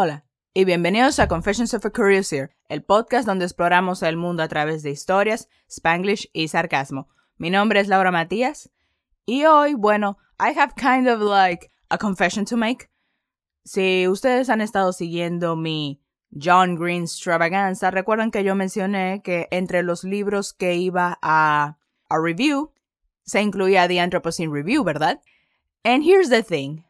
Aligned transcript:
Hola 0.00 0.24
y 0.54 0.64
bienvenidos 0.64 1.18
a 1.18 1.26
Confessions 1.26 1.74
of 1.74 1.84
a 1.84 1.90
Curiouser, 1.90 2.54
el 2.68 2.84
podcast 2.84 3.26
donde 3.26 3.44
exploramos 3.44 4.04
el 4.04 4.16
mundo 4.16 4.44
a 4.44 4.48
través 4.48 4.84
de 4.84 4.92
historias, 4.92 5.48
spanglish 5.68 6.30
y 6.32 6.46
sarcasmo. 6.46 7.08
Mi 7.36 7.50
nombre 7.50 7.80
es 7.80 7.88
Laura 7.88 8.12
Matías 8.12 8.70
y 9.26 9.44
hoy, 9.46 9.74
bueno, 9.74 10.16
I 10.38 10.56
have 10.56 10.74
kind 10.76 11.08
of 11.08 11.20
like 11.20 11.72
a 11.88 11.98
confession 11.98 12.44
to 12.44 12.56
make. 12.56 12.88
Si 13.64 14.06
ustedes 14.06 14.48
han 14.50 14.60
estado 14.60 14.92
siguiendo 14.92 15.56
mi 15.56 16.00
John 16.30 16.76
Green 16.76 17.02
extravaganza, 17.02 17.90
recuerdan 17.90 18.30
que 18.30 18.44
yo 18.44 18.54
mencioné 18.54 19.20
que 19.24 19.48
entre 19.50 19.82
los 19.82 20.04
libros 20.04 20.52
que 20.52 20.76
iba 20.76 21.18
a, 21.22 21.76
a 22.08 22.18
review 22.20 22.70
se 23.24 23.42
incluía 23.42 23.88
The 23.88 23.98
Anthropocene 23.98 24.52
Review, 24.52 24.84
¿verdad? 24.84 25.20
And 25.82 26.04
here's 26.04 26.30
the 26.30 26.44
thing. 26.44 26.84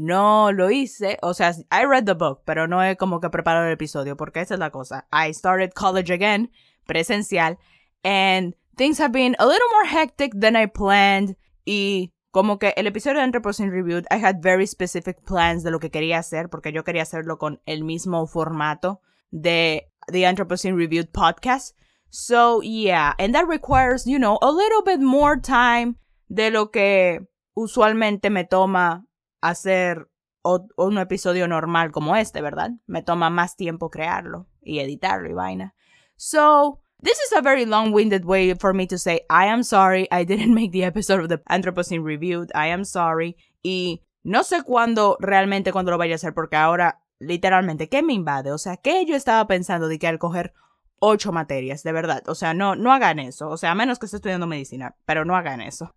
No 0.00 0.52
lo 0.52 0.70
hice, 0.70 1.18
o 1.22 1.34
sea, 1.34 1.52
I 1.72 1.84
read 1.84 2.04
the 2.04 2.14
book, 2.14 2.42
pero 2.44 2.68
no 2.68 2.80
he 2.84 2.96
como 2.96 3.18
que 3.20 3.30
preparado 3.30 3.66
el 3.66 3.72
episodio, 3.72 4.16
porque 4.16 4.40
esa 4.40 4.54
es 4.54 4.60
la 4.60 4.70
cosa. 4.70 5.08
I 5.10 5.32
started 5.32 5.72
college 5.74 6.12
again, 6.12 6.52
presencial, 6.86 7.58
and 8.04 8.54
things 8.76 9.00
have 9.00 9.10
been 9.10 9.34
a 9.40 9.46
little 9.46 9.66
more 9.72 9.86
hectic 9.86 10.38
than 10.38 10.54
I 10.54 10.66
planned. 10.66 11.36
Y 11.64 12.12
como 12.30 12.60
que 12.60 12.74
el 12.76 12.86
episodio 12.86 13.18
de 13.18 13.24
Anthropocene 13.24 13.72
Reviewed, 13.72 14.06
I 14.08 14.18
had 14.18 14.40
very 14.40 14.68
specific 14.68 15.24
plans 15.24 15.64
de 15.64 15.72
lo 15.72 15.80
que 15.80 15.90
quería 15.90 16.18
hacer, 16.18 16.48
porque 16.48 16.72
yo 16.72 16.84
quería 16.84 17.02
hacerlo 17.02 17.38
con 17.38 17.60
el 17.66 17.82
mismo 17.82 18.24
formato 18.28 19.00
de 19.32 19.90
The 20.06 20.26
Anthropocene 20.26 20.76
Reviewed 20.76 21.10
podcast. 21.12 21.74
So, 22.10 22.62
yeah, 22.62 23.14
and 23.18 23.34
that 23.34 23.48
requires, 23.48 24.06
you 24.06 24.18
know, 24.18 24.38
a 24.42 24.52
little 24.52 24.82
bit 24.84 25.00
more 25.00 25.40
time 25.40 25.96
de 26.28 26.52
lo 26.52 26.70
que 26.70 27.26
usualmente 27.56 28.30
me 28.30 28.44
toma 28.44 29.07
hacer 29.40 30.08
un 30.42 30.98
episodio 30.98 31.46
normal 31.46 31.90
como 31.92 32.16
este, 32.16 32.40
¿verdad? 32.40 32.70
Me 32.86 33.02
toma 33.02 33.30
más 33.30 33.56
tiempo 33.56 33.90
crearlo 33.90 34.46
y 34.62 34.78
editarlo 34.78 35.28
y 35.28 35.34
vaina. 35.34 35.74
So, 36.16 36.80
this 37.02 37.18
is 37.26 37.32
a 37.36 37.42
very 37.42 37.66
long-winded 37.66 38.24
way 38.24 38.54
for 38.54 38.72
me 38.72 38.86
to 38.86 38.98
say 38.98 39.26
I 39.28 39.46
am 39.46 39.62
sorry 39.62 40.08
I 40.10 40.24
didn't 40.24 40.54
make 40.54 40.72
the 40.72 40.84
episode 40.84 41.20
of 41.20 41.28
the 41.28 41.42
Anthropocene 41.48 42.04
Reviewed. 42.04 42.50
I 42.54 42.68
am 42.70 42.84
sorry. 42.84 43.36
Y 43.62 44.04
no 44.22 44.42
sé 44.42 44.62
cuándo 44.62 45.16
realmente 45.20 45.72
cuándo 45.72 45.90
lo 45.90 45.98
vaya 45.98 46.14
a 46.14 46.16
hacer 46.16 46.32
porque 46.32 46.56
ahora 46.56 47.02
literalmente 47.18 47.88
¿qué 47.88 48.02
me 48.02 48.14
invade? 48.14 48.52
O 48.52 48.58
sea, 48.58 48.76
¿qué 48.76 49.04
yo 49.04 49.16
estaba 49.16 49.46
pensando 49.46 49.88
de 49.88 49.98
que 49.98 50.06
al 50.06 50.18
coger 50.18 50.54
ocho 51.00 51.32
materias, 51.32 51.82
de 51.82 51.92
verdad. 51.92 52.22
O 52.28 52.34
sea, 52.34 52.54
no, 52.54 52.76
no 52.76 52.92
hagan 52.92 53.18
eso. 53.18 53.48
O 53.48 53.56
sea, 53.56 53.72
a 53.72 53.74
menos 53.74 53.98
que 53.98 54.06
esté 54.06 54.16
estudiando 54.16 54.46
medicina, 54.46 54.96
pero 55.04 55.24
no 55.24 55.36
hagan 55.36 55.60
eso. 55.60 55.94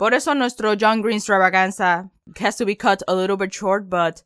Por 0.00 0.14
eso 0.14 0.34
nuestro 0.34 0.72
John 0.80 1.02
Green 1.02 1.18
extravaganza 1.18 2.10
has 2.40 2.56
to 2.56 2.64
be 2.64 2.74
cut 2.74 3.02
a 3.06 3.14
little 3.14 3.36
bit 3.36 3.52
short, 3.52 3.90
but 3.90 4.24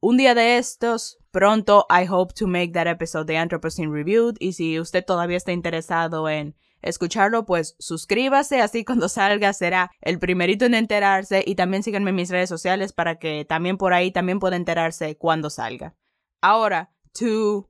un 0.00 0.16
día 0.16 0.36
de 0.36 0.56
estos, 0.56 1.18
pronto 1.32 1.84
I 1.90 2.04
hope 2.04 2.32
to 2.34 2.46
make 2.46 2.74
that 2.74 2.86
episode 2.86 3.26
de 3.26 3.36
Anthropocene 3.36 3.90
Reviewed. 3.90 4.36
Y 4.38 4.52
si 4.52 4.78
usted 4.78 5.04
todavía 5.04 5.36
está 5.36 5.50
interesado 5.50 6.28
en 6.28 6.54
escucharlo, 6.80 7.44
pues 7.44 7.74
suscríbase, 7.80 8.60
así 8.60 8.84
cuando 8.84 9.08
salga 9.08 9.52
será 9.52 9.90
el 10.00 10.20
primerito 10.20 10.64
en 10.64 10.74
enterarse 10.74 11.42
y 11.44 11.56
también 11.56 11.82
síganme 11.82 12.10
en 12.10 12.16
mis 12.16 12.30
redes 12.30 12.48
sociales 12.48 12.92
para 12.92 13.18
que 13.18 13.44
también 13.44 13.78
por 13.78 13.94
ahí 13.94 14.12
también 14.12 14.38
pueda 14.38 14.54
enterarse 14.54 15.16
cuando 15.16 15.50
salga. 15.50 15.96
Ahora, 16.40 16.92
to... 17.18 17.68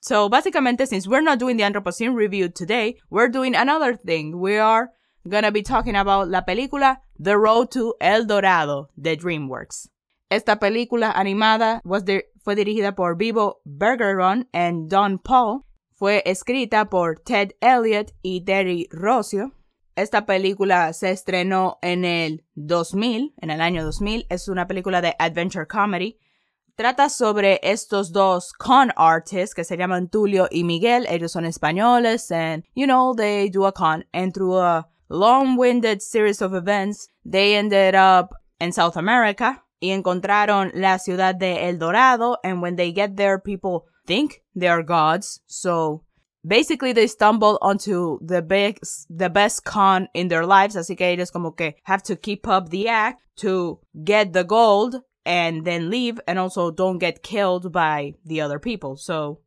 so, 0.00 0.28
básicamente, 0.28 0.88
since 0.88 1.08
we're 1.08 1.22
not 1.22 1.38
doing 1.38 1.56
the 1.56 1.62
Anthropocene 1.62 2.16
Review 2.16 2.48
today, 2.48 2.96
we're 3.08 3.30
doing 3.30 3.54
another 3.54 3.96
thing. 3.96 4.34
We 4.34 4.58
are 4.58 4.90
gonna 5.28 5.50
be 5.50 5.62
talking 5.62 5.96
about 5.96 6.28
la 6.28 6.42
película 6.42 7.02
The 7.18 7.36
Road 7.36 7.70
to 7.70 7.94
El 8.00 8.26
Dorado 8.26 8.90
de 8.96 9.16
DreamWorks. 9.16 9.90
Esta 10.30 10.58
película 10.58 11.12
animada 11.12 11.80
was 11.84 12.04
fue 12.42 12.54
dirigida 12.56 12.94
por 12.94 13.16
Vivo 13.16 13.60
Bergeron 13.64 14.48
y 14.52 14.88
Don 14.88 15.18
Paul. 15.18 15.64
Fue 15.92 16.22
escrita 16.24 16.86
por 16.86 17.20
Ted 17.20 17.52
Elliott 17.60 18.12
y 18.22 18.44
Terry 18.44 18.88
Rossio. 18.90 19.52
Esta 19.94 20.24
película 20.24 20.92
se 20.94 21.10
estrenó 21.10 21.78
en 21.82 22.04
el 22.04 22.44
2000, 22.54 23.34
en 23.36 23.50
el 23.50 23.60
año 23.60 23.84
2000. 23.84 24.26
Es 24.30 24.48
una 24.48 24.66
película 24.66 25.02
de 25.02 25.14
adventure 25.18 25.66
comedy. 25.66 26.18
Trata 26.74 27.10
sobre 27.10 27.60
estos 27.62 28.10
dos 28.10 28.54
con 28.54 28.90
artists 28.96 29.54
que 29.54 29.64
se 29.64 29.76
llaman 29.76 30.08
Tulio 30.08 30.48
y 30.50 30.64
Miguel. 30.64 31.06
Ellos 31.10 31.30
son 31.30 31.44
españoles 31.44 32.32
and, 32.32 32.64
you 32.74 32.86
know, 32.86 33.14
they 33.14 33.50
do 33.50 33.66
a 33.66 33.72
con. 33.72 34.06
And 34.14 34.32
through 34.32 34.58
a 34.58 34.88
long-winded 35.08 36.02
series 36.02 36.40
of 36.40 36.54
events, 36.54 37.08
they 37.24 37.56
ended 37.56 37.94
up 37.94 38.34
in 38.60 38.72
South 38.72 38.96
America 38.96 39.62
y 39.80 39.88
encontraron 39.88 40.70
la 40.74 40.98
ciudad 40.98 41.38
de 41.38 41.68
El 41.68 41.78
Dorado. 41.78 42.36
And 42.44 42.62
when 42.62 42.76
they 42.76 42.92
get 42.92 43.16
there, 43.16 43.38
people 43.38 43.86
think 44.06 44.42
they 44.54 44.68
are 44.68 44.82
gods. 44.82 45.40
So 45.46 46.04
basically 46.46 46.92
they 46.92 47.06
stumble 47.06 47.58
onto 47.60 48.18
the 48.22 48.42
big, 48.42 48.80
the 49.10 49.30
best 49.30 49.64
con 49.64 50.08
in 50.14 50.28
their 50.28 50.46
lives. 50.46 50.76
Así 50.76 50.96
que 50.96 51.06
ellos 51.06 51.32
como 51.32 51.52
que 51.52 51.74
have 51.84 52.02
to 52.04 52.16
keep 52.16 52.46
up 52.46 52.70
the 52.70 52.88
act 52.88 53.22
to 53.36 53.80
get 54.04 54.32
the 54.32 54.44
gold 54.44 54.96
and 55.24 55.64
then 55.64 55.90
leave 55.90 56.20
and 56.26 56.38
also 56.38 56.70
don't 56.70 56.98
get 56.98 57.22
killed 57.22 57.72
by 57.72 58.14
the 58.24 58.40
other 58.40 58.58
people. 58.58 58.96
So 58.96 59.40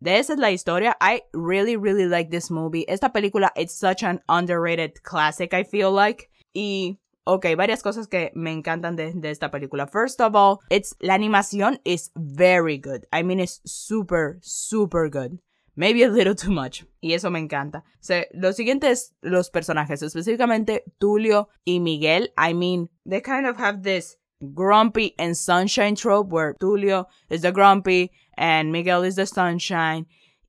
Esa 0.00 0.34
es 0.34 0.38
la 0.38 0.50
historia. 0.50 0.96
I 1.00 1.22
really, 1.32 1.76
really 1.76 2.06
like 2.06 2.30
this 2.30 2.50
movie. 2.50 2.84
Esta 2.88 3.10
película, 3.12 3.50
it's 3.56 3.74
such 3.74 4.02
an 4.02 4.20
underrated 4.28 5.02
classic, 5.02 5.54
I 5.54 5.64
feel 5.64 5.92
like. 5.92 6.30
Y, 6.54 6.98
ok, 7.24 7.56
varias 7.56 7.82
cosas 7.82 8.06
que 8.06 8.30
me 8.34 8.52
encantan 8.52 8.96
de, 8.96 9.12
de 9.12 9.30
esta 9.30 9.50
película. 9.50 9.86
First 9.86 10.20
of 10.20 10.34
all, 10.34 10.60
it's, 10.70 10.94
la 11.00 11.14
animación 11.14 11.80
is 11.84 12.10
very 12.14 12.78
good. 12.78 13.06
I 13.12 13.22
mean, 13.22 13.40
it's 13.40 13.60
super, 13.64 14.38
super 14.42 15.08
good. 15.08 15.38
Maybe 15.76 16.04
a 16.04 16.08
little 16.08 16.36
too 16.36 16.52
much. 16.52 16.84
Y 17.00 17.14
eso 17.14 17.30
me 17.30 17.40
encanta. 17.40 17.82
So, 18.00 18.22
lo 18.32 18.52
siguiente 18.52 18.90
es 18.90 19.12
los 19.22 19.50
personajes, 19.50 20.02
específicamente 20.02 20.84
Tulio 21.00 21.48
y 21.66 21.80
Miguel. 21.80 22.28
I 22.38 22.52
mean, 22.52 22.90
they 23.04 23.20
kind 23.20 23.46
of 23.46 23.56
have 23.56 23.82
this 23.82 24.16
grumpy 24.52 25.14
and 25.18 25.36
sunshine 25.36 25.96
trope 25.96 26.30
where 26.30 26.54
Tulio 26.60 27.06
is 27.28 27.42
the 27.42 27.50
grumpy 27.50 28.12
and 28.36 28.72
Miguel 28.72 29.02
is 29.02 29.16
the 29.16 29.26
sunshine. 29.26 30.06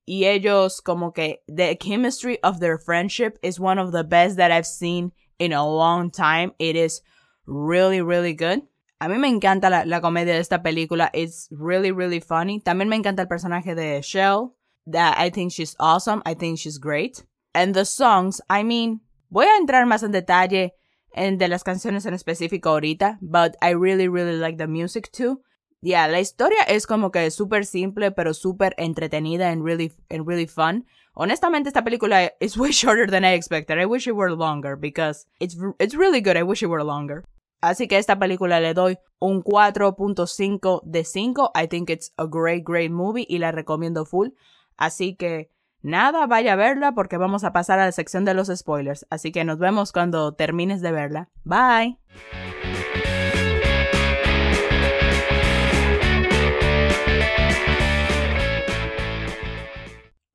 Y 0.08 0.26
ellos 0.26 0.82
como 0.84 1.12
que 1.12 1.38
the 1.48 1.76
chemistry 1.76 2.38
of 2.44 2.60
their 2.60 2.78
friendship 2.78 3.38
is 3.42 3.60
one 3.60 3.80
of 3.80 3.92
the 3.92 4.04
best 4.04 4.38
that 4.38 4.52
I've 4.52 4.68
seen 4.68 5.12
in 5.40 5.52
a 5.52 5.68
long 5.68 6.12
time. 6.12 6.52
It 6.60 6.76
is 6.76 7.02
really, 7.48 8.02
really 8.02 8.34
good. 8.34 8.62
A 9.02 9.08
mí 9.08 9.20
me 9.20 9.30
encanta 9.30 9.70
la, 9.70 9.84
la 9.86 10.00
comedia 10.02 10.34
de 10.34 10.40
esta 10.40 10.60
película. 10.60 11.10
It's 11.14 11.48
really, 11.52 11.92
really 11.92 12.20
funny. 12.20 12.62
También 12.62 12.88
me 12.88 12.98
encanta 12.98 13.20
el 13.20 13.28
personaje 13.28 13.76
de 13.76 14.02
Shell. 14.02 14.54
That 14.88 15.18
I 15.18 15.32
think 15.32 15.52
she's 15.52 15.76
awesome. 15.80 16.22
I 16.26 16.36
think 16.36 16.60
she's 16.60 16.78
great. 16.78 17.24
And 17.54 17.74
the 17.74 17.86
songs, 17.86 18.40
I 18.50 18.64
mean, 18.64 19.02
voy 19.32 19.46
a 19.46 19.58
entrar 19.60 19.86
más 19.88 20.04
en 20.04 20.12
detalle 20.12 20.72
en 21.16 21.38
de 21.38 21.48
las 21.48 21.64
canciones 21.64 22.06
en 22.06 22.14
específico 22.14 22.70
ahorita, 22.70 23.18
but 23.22 23.56
I 23.62 23.70
really, 23.70 24.08
really 24.08 24.38
like 24.38 24.58
the 24.58 24.68
music 24.68 25.12
too. 25.12 25.42
Yeah, 25.86 26.08
la 26.08 26.20
historia 26.20 26.64
es 26.68 26.88
como 26.88 27.12
que 27.12 27.30
súper 27.30 27.64
simple, 27.64 28.10
pero 28.10 28.34
súper 28.34 28.74
entretenida 28.80 29.52
and 29.52 29.64
really, 29.64 29.94
and 30.10 30.28
really 30.28 30.48
fun. 30.48 30.88
Honestamente, 31.14 31.70
esta 31.70 31.84
película 31.84 32.32
is 32.40 32.58
way 32.58 32.72
shorter 32.72 33.08
than 33.08 33.24
I 33.24 33.36
expected. 33.36 33.78
I 33.78 33.86
wish 33.86 34.08
it 34.08 34.16
were 34.16 34.32
longer 34.32 34.76
because 34.76 35.28
it's, 35.40 35.56
it's 35.78 35.94
really 35.94 36.22
good. 36.22 36.38
I 36.38 36.42
wish 36.42 36.64
it 36.64 36.70
were 36.70 36.84
longer. 36.84 37.24
Así 37.62 37.88
que 37.88 37.98
a 37.98 38.00
esta 38.00 38.18
película 38.18 38.60
le 38.60 38.74
doy 38.74 38.98
un 39.20 39.44
4.5 39.44 40.82
de 40.86 41.04
5. 41.04 41.52
I 41.54 41.68
think 41.68 41.92
it's 41.92 42.14
a 42.18 42.26
great, 42.26 42.64
great 42.66 42.90
movie 42.90 43.28
y 43.30 43.38
la 43.38 43.52
recomiendo 43.52 44.06
full. 44.06 44.30
Así 44.78 45.16
que 45.16 45.52
nada, 45.84 46.26
vaya 46.26 46.54
a 46.54 46.56
verla 46.56 46.94
porque 46.94 47.18
vamos 47.18 47.44
a 47.44 47.54
pasar 47.54 47.78
a 47.78 47.86
la 47.86 47.92
sección 47.92 48.26
de 48.26 48.34
los 48.34 48.48
spoilers. 48.48 49.06
Así 49.12 49.32
que 49.32 49.44
nos 49.44 49.60
vemos 49.60 49.92
cuando 49.92 50.34
termines 50.34 50.82
de 50.82 50.92
verla. 50.92 51.30
Bye. 51.44 52.00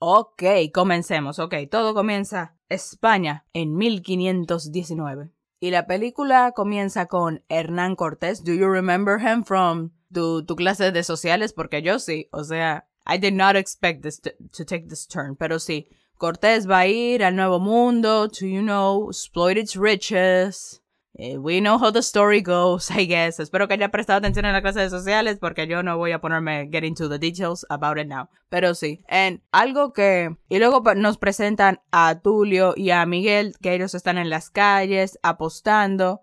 Ok, 0.03 0.43
comencemos. 0.73 1.39
Ok, 1.39 1.55
todo 1.71 1.93
comienza 1.93 2.57
España 2.71 3.45
en 3.53 3.77
1519. 3.77 5.31
Y 5.61 5.71
la 5.71 5.87
película 5.87 6.53
comienza 6.53 7.05
con 7.05 7.45
Hernán 7.51 7.97
Cortés. 7.97 8.43
Do 8.43 8.55
you 8.55 8.67
remember 8.67 9.21
him 9.21 9.45
from 9.45 9.91
tu, 10.11 10.43
tu 10.47 10.57
clase 10.57 10.91
de 10.91 11.03
sociales? 11.03 11.53
Porque 11.53 11.83
yo 11.83 11.99
sí. 11.99 12.31
O 12.33 12.45
sea, 12.45 12.89
I 13.07 13.19
did 13.19 13.35
not 13.35 13.57
expect 13.57 14.03
this 14.03 14.23
to, 14.23 14.31
to 14.57 14.65
take 14.65 14.89
this 14.89 15.07
turn. 15.07 15.37
Pero 15.37 15.59
sí, 15.59 15.91
Cortés 16.17 16.67
va 16.67 16.79
a 16.79 16.87
ir 16.87 17.23
al 17.23 17.37
Nuevo 17.37 17.61
Mundo 17.61 18.29
to, 18.29 18.47
you 18.47 18.63
know, 18.63 19.11
exploit 19.11 19.59
its 19.59 19.77
riches. 19.77 20.81
Eh, 21.15 21.37
we 21.39 21.61
know 21.61 21.77
how 21.77 21.91
the 21.91 22.03
story 22.03 22.41
goes, 22.41 22.91
I 22.91 23.07
guess. 23.07 23.41
Espero 23.41 23.67
que 23.67 23.75
haya 23.75 23.91
prestado 23.91 24.19
atención 24.19 24.45
en 24.45 24.53
la 24.53 24.63
clase 24.63 24.81
de 24.81 24.91
sociales 24.91 25.39
porque 25.41 25.67
yo 25.67 25.83
no 25.83 25.99
voy 25.99 26.13
a 26.13 26.21
ponerme 26.21 26.69
get 26.71 26.85
into 26.85 27.09
the 27.09 27.19
details 27.19 27.67
about 27.69 27.99
it 27.99 28.07
now. 28.07 28.29
Pero 28.49 28.75
sí. 28.75 29.03
En 29.09 29.43
algo 29.53 29.93
que... 29.93 30.37
Y 30.49 30.59
luego 30.59 30.83
nos 30.95 31.19
presentan 31.19 31.81
a 31.91 32.21
Tulio 32.21 32.75
y 32.77 32.91
a 32.91 33.05
Miguel 33.07 33.55
que 33.61 33.75
ellos 33.75 33.95
están 33.95 34.19
en 34.19 34.31
las 34.31 34.51
calles 34.51 35.19
apostando. 35.23 36.23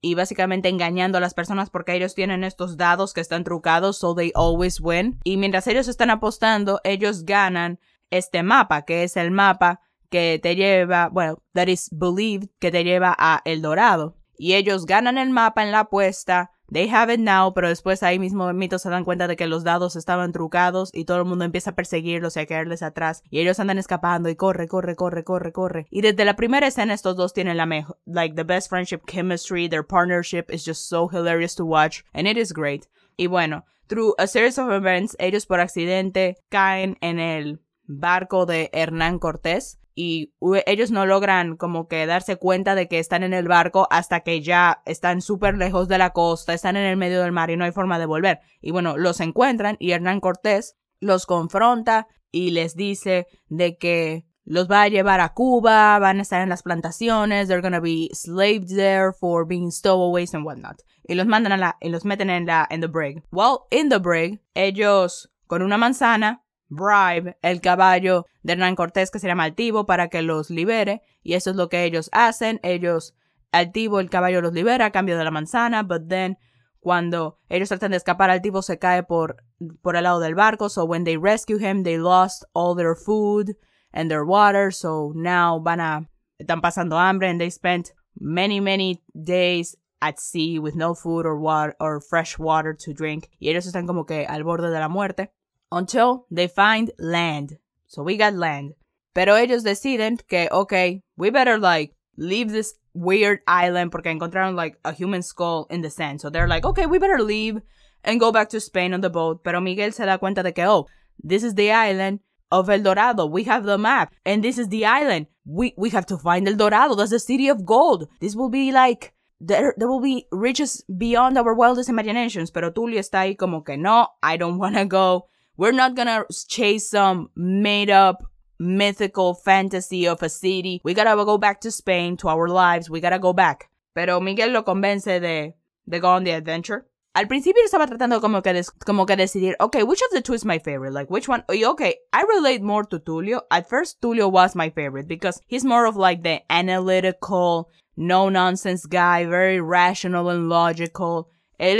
y 0.00 0.14
básicamente 0.14 0.68
engañando 0.68 1.16
a 1.16 1.20
las 1.22 1.32
personas 1.32 1.70
porque 1.70 1.94
ellos 1.94 2.14
tienen 2.14 2.44
estos 2.44 2.76
dados 2.76 3.14
que 3.14 3.22
están 3.22 3.42
trucados, 3.42 3.96
so 3.96 4.14
they 4.14 4.32
always 4.34 4.78
win. 4.78 5.18
Y 5.24 5.38
mientras 5.38 5.66
ellos 5.66 5.88
están 5.88 6.10
apostando, 6.10 6.78
ellos 6.84 7.24
ganan 7.24 7.80
este 8.10 8.42
mapa, 8.42 8.84
que 8.84 9.04
es 9.04 9.16
el 9.16 9.30
mapa 9.30 9.80
que 10.10 10.38
te 10.42 10.56
lleva, 10.56 11.08
bueno, 11.08 11.42
that 11.54 11.68
is 11.68 11.88
believed 11.90 12.50
que 12.58 12.70
te 12.70 12.84
lleva 12.84 13.16
a 13.18 13.40
El 13.46 13.62
Dorado. 13.62 14.18
Y 14.36 14.54
ellos 14.54 14.86
ganan 14.86 15.18
el 15.18 15.30
mapa 15.30 15.62
en 15.62 15.72
la 15.72 15.80
apuesta 15.80 16.50
They 16.72 16.88
have 16.88 17.12
it 17.12 17.20
now, 17.20 17.52
pero 17.52 17.68
después 17.68 18.02
ahí 18.02 18.18
mismo 18.18 18.50
mitos 18.54 18.82
se 18.82 18.90
dan 18.90 19.04
cuenta 19.04 19.28
de 19.28 19.36
que 19.36 19.46
los 19.46 19.64
dados 19.64 19.96
estaban 19.96 20.32
trucados 20.32 20.90
y 20.94 21.04
todo 21.04 21.18
el 21.18 21.24
mundo 21.26 21.44
empieza 21.44 21.70
a 21.70 21.74
perseguirlos 21.74 22.36
y 22.36 22.40
a 22.40 22.46
caerles 22.46 22.82
atrás. 22.82 23.22
Y 23.30 23.40
ellos 23.40 23.60
andan 23.60 23.78
escapando 23.78 24.30
y 24.30 24.36
corre, 24.36 24.66
corre, 24.66 24.96
corre, 24.96 25.24
corre, 25.24 25.52
corre. 25.52 25.86
Y 25.90 26.00
desde 26.00 26.24
la 26.24 26.36
primera 26.36 26.66
escena 26.66 26.94
estos 26.94 27.16
dos 27.16 27.34
tienen 27.34 27.58
la 27.58 27.66
mejor, 27.66 27.98
like 28.06 28.34
the 28.34 28.44
best 28.44 28.70
friendship 28.70 29.02
chemistry. 29.06 29.68
Their 29.68 29.86
partnership 29.86 30.46
is 30.48 30.64
just 30.64 30.88
so 30.88 31.08
hilarious 31.08 31.54
to 31.56 31.66
watch 31.66 32.02
and 32.14 32.26
it 32.26 32.38
is 32.38 32.52
great. 32.52 32.86
Y 33.16 33.26
bueno, 33.26 33.66
through 33.86 34.14
a 34.18 34.26
series 34.26 34.58
of 34.58 34.72
events, 34.72 35.16
ellos 35.20 35.46
por 35.46 35.60
accidente 35.60 36.38
caen 36.48 36.96
en 37.02 37.20
el 37.20 37.60
barco 37.86 38.46
de 38.46 38.70
Hernán 38.72 39.18
Cortés 39.18 39.78
y 39.94 40.32
ellos 40.66 40.90
no 40.90 41.06
logran 41.06 41.56
como 41.56 41.86
que 41.86 42.06
darse 42.06 42.36
cuenta 42.36 42.74
de 42.74 42.88
que 42.88 42.98
están 42.98 43.22
en 43.22 43.32
el 43.32 43.46
barco 43.46 43.86
hasta 43.90 44.20
que 44.20 44.42
ya 44.42 44.82
están 44.86 45.20
súper 45.20 45.56
lejos 45.56 45.88
de 45.88 45.98
la 45.98 46.10
costa, 46.10 46.52
están 46.52 46.76
en 46.76 46.84
el 46.84 46.96
medio 46.96 47.22
del 47.22 47.32
mar 47.32 47.50
y 47.50 47.56
no 47.56 47.64
hay 47.64 47.72
forma 47.72 47.98
de 47.98 48.06
volver. 48.06 48.40
Y 48.60 48.72
bueno, 48.72 48.96
los 48.96 49.20
encuentran 49.20 49.76
y 49.78 49.92
Hernán 49.92 50.20
Cortés 50.20 50.76
los 51.00 51.26
confronta 51.26 52.08
y 52.32 52.50
les 52.50 52.74
dice 52.74 53.26
de 53.48 53.78
que 53.78 54.26
los 54.44 54.70
va 54.70 54.82
a 54.82 54.88
llevar 54.88 55.20
a 55.20 55.32
Cuba, 55.32 55.98
van 55.98 56.18
a 56.18 56.22
estar 56.22 56.42
en 56.42 56.48
las 56.48 56.62
plantaciones, 56.62 57.48
they're 57.48 57.62
gonna 57.62 57.80
be 57.80 58.10
slaved 58.12 58.68
there 58.68 59.12
for 59.12 59.46
being 59.46 59.70
stowaways 59.70 60.34
and 60.34 60.44
whatnot. 60.44 60.82
Y 61.06 61.14
los 61.14 61.26
mandan 61.26 61.52
a 61.52 61.56
la, 61.56 61.76
y 61.80 61.88
los 61.88 62.04
meten 62.04 62.30
en 62.30 62.46
la, 62.46 62.66
en 62.70 62.80
the 62.80 62.88
brig. 62.88 63.22
Well, 63.30 63.66
in 63.70 63.88
the 63.88 63.98
brig, 63.98 64.42
ellos 64.54 65.30
con 65.46 65.62
una 65.62 65.78
manzana 65.78 66.43
bribe 66.68 67.36
el 67.42 67.60
caballo 67.60 68.26
de 68.42 68.54
Hernán 68.54 68.76
Cortés 68.76 69.10
que 69.10 69.18
se 69.18 69.26
llama 69.26 69.44
Altivo 69.44 69.86
para 69.86 70.08
que 70.08 70.22
los 70.22 70.50
libere. 70.50 71.02
Y 71.22 71.34
eso 71.34 71.50
es 71.50 71.56
lo 71.56 71.68
que 71.68 71.84
ellos 71.84 72.10
hacen. 72.12 72.60
Ellos 72.62 73.14
Altivo 73.52 74.00
el 74.00 74.10
caballo 74.10 74.40
los 74.40 74.52
libera 74.52 74.86
a 74.86 74.90
cambio 74.90 75.16
de 75.16 75.24
la 75.24 75.30
manzana. 75.30 75.82
But 75.82 76.08
then 76.08 76.38
cuando 76.80 77.38
ellos 77.48 77.68
tratan 77.68 77.92
de 77.92 77.96
escapar 77.98 78.30
Altivo 78.30 78.62
se 78.62 78.78
cae 78.78 79.04
por 79.04 79.36
por 79.80 79.96
el 79.96 80.04
lado 80.04 80.20
del 80.20 80.34
barco. 80.34 80.68
So 80.68 80.84
when 80.84 81.04
they 81.04 81.16
rescue 81.16 81.58
him 81.58 81.84
they 81.84 81.96
lost 81.96 82.44
all 82.52 82.74
their 82.74 82.96
food 82.96 83.56
and 83.92 84.10
their 84.10 84.24
water. 84.24 84.72
So 84.72 85.12
now 85.14 85.60
van 85.60 85.80
a 85.80 86.10
están 86.38 86.60
pasando 86.60 86.98
hambre. 86.98 87.28
And 87.28 87.40
they 87.40 87.50
spent 87.50 87.92
many 88.18 88.60
many 88.60 89.02
days 89.14 89.76
at 90.00 90.18
sea 90.18 90.58
with 90.58 90.74
no 90.74 90.94
food 90.94 91.24
or 91.24 91.38
water 91.38 91.74
or 91.78 92.00
fresh 92.00 92.38
water 92.38 92.74
to 92.74 92.92
drink. 92.92 93.30
Y 93.38 93.50
ellos 93.50 93.66
están 93.66 93.86
como 93.86 94.04
que 94.04 94.26
al 94.26 94.42
borde 94.42 94.70
de 94.70 94.80
la 94.80 94.88
muerte 94.88 95.30
until 95.74 96.26
they 96.30 96.46
find 96.46 96.90
land. 96.98 97.58
So 97.86 98.02
we 98.02 98.16
got 98.16 98.34
land. 98.34 98.74
Pero 99.14 99.36
ellos 99.36 99.62
deciden 99.62 100.18
que, 100.26 100.48
okay, 100.50 101.02
we 101.16 101.30
better 101.30 101.58
like 101.58 101.94
leave 102.16 102.50
this 102.50 102.74
weird 102.94 103.40
island 103.46 103.90
porque 103.90 104.06
encontraron 104.06 104.54
like 104.54 104.78
a 104.84 104.92
human 104.92 105.22
skull 105.22 105.66
in 105.70 105.82
the 105.82 105.90
sand. 105.90 106.20
So 106.20 106.30
they're 106.30 106.48
like, 106.48 106.64
okay, 106.64 106.86
we 106.86 106.98
better 106.98 107.22
leave 107.22 107.60
and 108.02 108.20
go 108.20 108.32
back 108.32 108.48
to 108.50 108.60
Spain 108.60 108.94
on 108.94 109.00
the 109.00 109.10
boat. 109.10 109.42
Pero 109.44 109.60
Miguel 109.60 109.92
se 109.92 110.04
da 110.04 110.18
cuenta 110.18 110.42
de 110.42 110.52
que, 110.52 110.64
oh, 110.64 110.86
this 111.22 111.42
is 111.42 111.54
the 111.54 111.70
island 111.70 112.20
of 112.50 112.68
El 112.68 112.82
Dorado. 112.82 113.26
We 113.26 113.44
have 113.44 113.64
the 113.64 113.78
map. 113.78 114.12
And 114.24 114.42
this 114.42 114.58
is 114.58 114.68
the 114.68 114.84
island. 114.84 115.26
We, 115.44 115.74
we 115.76 115.90
have 115.90 116.06
to 116.06 116.16
find 116.16 116.48
El 116.48 116.56
Dorado. 116.56 116.94
That's 116.94 117.10
the 117.10 117.18
city 117.18 117.48
of 117.48 117.64
gold. 117.64 118.08
This 118.20 118.34
will 118.34 118.50
be 118.50 118.72
like, 118.72 119.12
there, 119.40 119.74
there 119.76 119.88
will 119.88 120.00
be 120.00 120.26
riches 120.32 120.84
beyond 120.96 121.36
our 121.38 121.54
wildest 121.54 121.88
imaginations. 121.88 122.50
Pero 122.50 122.72
Tulio 122.72 122.98
está 122.98 123.20
ahí 123.20 123.36
como 123.36 123.62
que, 123.62 123.76
no, 123.76 124.08
I 124.22 124.36
don't 124.36 124.58
want 124.58 124.76
to 124.76 124.86
go. 124.86 125.28
We're 125.56 125.72
not 125.72 125.94
gonna 125.94 126.24
chase 126.48 126.90
some 126.90 127.30
made 127.36 127.90
up 127.90 128.24
mythical 128.58 129.34
fantasy 129.34 130.06
of 130.06 130.22
a 130.22 130.28
city. 130.28 130.80
We 130.84 130.94
gotta 130.94 131.14
go 131.24 131.38
back 131.38 131.60
to 131.60 131.70
Spain, 131.70 132.16
to 132.18 132.28
our 132.28 132.48
lives. 132.48 132.90
We 132.90 133.00
gotta 133.00 133.18
go 133.18 133.32
back. 133.32 133.70
Pero 133.94 134.20
Miguel 134.20 134.50
lo 134.50 134.62
convence 134.62 135.04
de, 135.04 135.54
de 135.88 136.00
go 136.00 136.08
on 136.08 136.24
the 136.24 136.32
adventure. 136.32 136.86
Al 137.16 137.26
principio 137.28 137.62
estaba 137.64 137.86
tratando 137.86 138.20
como 138.20 138.42
que, 138.42 138.52
des, 138.52 138.70
como 138.70 139.06
que 139.06 139.14
decidir, 139.14 139.54
okay, 139.60 139.84
which 139.84 140.02
of 140.02 140.10
the 140.10 140.20
two 140.20 140.32
is 140.32 140.44
my 140.44 140.58
favorite? 140.58 140.92
Like, 140.92 141.08
which 141.08 141.28
one? 141.28 141.44
Okay, 141.48 141.94
I 142.12 142.22
relate 142.22 142.60
more 142.60 142.82
to 142.86 142.98
Tulio. 142.98 143.42
At 143.52 143.68
first, 143.68 144.00
Tulio 144.00 144.32
was 144.32 144.56
my 144.56 144.70
favorite 144.70 145.06
because 145.06 145.40
he's 145.46 145.64
more 145.64 145.86
of 145.86 145.94
like 145.94 146.24
the 146.24 146.40
analytical, 146.50 147.70
no 147.96 148.28
nonsense 148.28 148.84
guy, 148.86 149.26
very 149.26 149.60
rational 149.60 150.28
and 150.28 150.48
logical. 150.48 151.28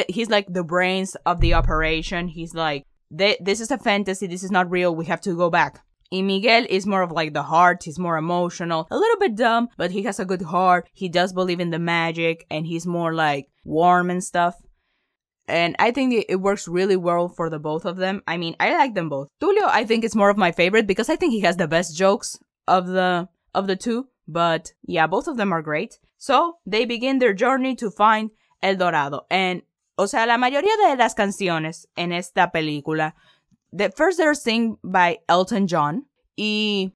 He's 0.09 0.31
like 0.31 0.47
the 0.49 0.63
brains 0.63 1.17
of 1.27 1.41
the 1.41 1.55
operation. 1.55 2.29
He's 2.29 2.55
like, 2.55 2.85
this 3.11 3.61
is 3.61 3.71
a 3.71 3.79
fantasy, 3.79 4.27
this 4.27 4.43
is 4.43 4.51
not 4.51 4.71
real, 4.71 4.95
we 4.95 5.07
have 5.07 5.21
to 5.23 5.37
go 5.37 5.51
back. 5.51 5.85
Y 6.13 6.21
Miguel 6.21 6.67
is 6.69 6.87
more 6.87 7.03
of 7.03 7.11
like 7.13 7.33
the 7.33 7.43
heart, 7.43 7.83
he's 7.85 7.99
more 7.99 8.17
emotional, 8.17 8.87
a 8.91 8.97
little 8.97 9.19
bit 9.19 9.35
dumb, 9.35 9.69
but 9.77 9.91
he 9.91 10.03
has 10.05 10.21
a 10.21 10.25
good 10.25 10.43
heart, 10.43 10.89
he 10.93 11.09
does 11.09 11.33
believe 11.33 11.61
in 11.61 11.71
the 11.71 11.79
magic, 11.79 12.47
and 12.51 12.67
he's 12.67 12.87
more 12.87 13.15
like 13.15 13.49
warm 13.65 14.11
and 14.11 14.23
stuff. 14.23 14.55
And 15.47 15.77
I 15.79 15.91
think 15.91 16.25
it 16.29 16.41
works 16.41 16.67
really 16.67 16.97
well 16.97 17.29
for 17.29 17.51
the 17.51 17.59
both 17.59 17.85
of 17.85 17.97
them. 17.97 18.23
I 18.27 18.37
mean, 18.37 18.57
I 18.59 18.77
like 18.77 18.95
them 18.95 19.09
both. 19.09 19.29
Tulio, 19.43 19.67
I 19.67 19.85
think 19.85 20.05
is 20.05 20.15
more 20.15 20.31
of 20.31 20.39
my 20.39 20.53
favorite 20.53 20.87
because 20.87 21.11
I 21.11 21.17
think 21.17 21.33
he 21.33 21.41
has 21.41 21.57
the 21.57 21.69
best 21.69 21.97
jokes 21.97 22.39
of 22.67 22.87
the 22.87 23.29
of 23.55 23.67
the 23.67 23.77
two. 23.77 24.09
But 24.27 24.73
yeah, 24.87 25.07
both 25.07 25.29
of 25.29 25.37
them 25.37 25.53
are 25.53 25.61
great. 25.61 25.99
So 26.17 26.57
they 26.65 26.87
begin 26.87 27.19
their 27.19 27.35
journey 27.35 27.77
to 27.77 27.91
find 27.91 28.31
El 28.63 28.77
Dorado. 28.77 29.27
And 29.31 29.63
O 29.97 30.07
sea, 30.07 30.27
la 30.27 30.39
mayoría 30.39 30.77
de 30.89 30.97
las 30.97 31.15
canciones 31.15 31.89
en 31.97 32.13
esta 32.13 32.51
película, 32.51 33.15
the 33.73 33.91
first 33.91 34.19
they're 34.19 34.35
sing 34.35 34.77
by 34.83 35.19
Elton 35.29 35.67
John 35.69 36.07
y 36.37 36.93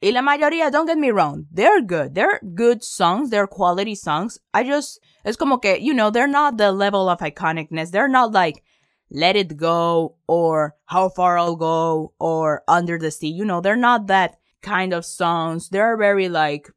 y 0.00 0.10
la 0.12 0.22
mayoría, 0.22 0.70
don't 0.70 0.86
get 0.86 0.98
me 0.98 1.10
wrong, 1.10 1.46
they're 1.50 1.80
good. 1.80 2.14
They're 2.14 2.40
good 2.54 2.82
songs, 2.82 3.30
they're 3.30 3.46
quality 3.46 3.94
songs. 3.94 4.38
I 4.52 4.64
just 4.64 5.00
es 5.24 5.36
como 5.36 5.58
que, 5.58 5.78
you 5.80 5.94
know, 5.94 6.10
they're 6.10 6.28
not 6.28 6.58
the 6.58 6.70
level 6.70 7.08
of 7.08 7.20
iconicness. 7.20 7.90
They're 7.90 8.08
not 8.08 8.32
like 8.32 8.62
Let 9.10 9.36
It 9.36 9.56
Go 9.56 10.16
or 10.26 10.74
How 10.86 11.08
Far 11.08 11.38
I'll 11.38 11.56
Go 11.56 12.12
or 12.18 12.62
Under 12.68 12.98
the 12.98 13.10
Sea. 13.10 13.30
You 13.30 13.44
know, 13.44 13.60
they're 13.60 13.76
not 13.76 14.08
that 14.08 14.38
kind 14.62 14.92
of 14.92 15.04
songs. 15.04 15.70
They're 15.70 15.96
very 15.96 16.28
like 16.28 16.70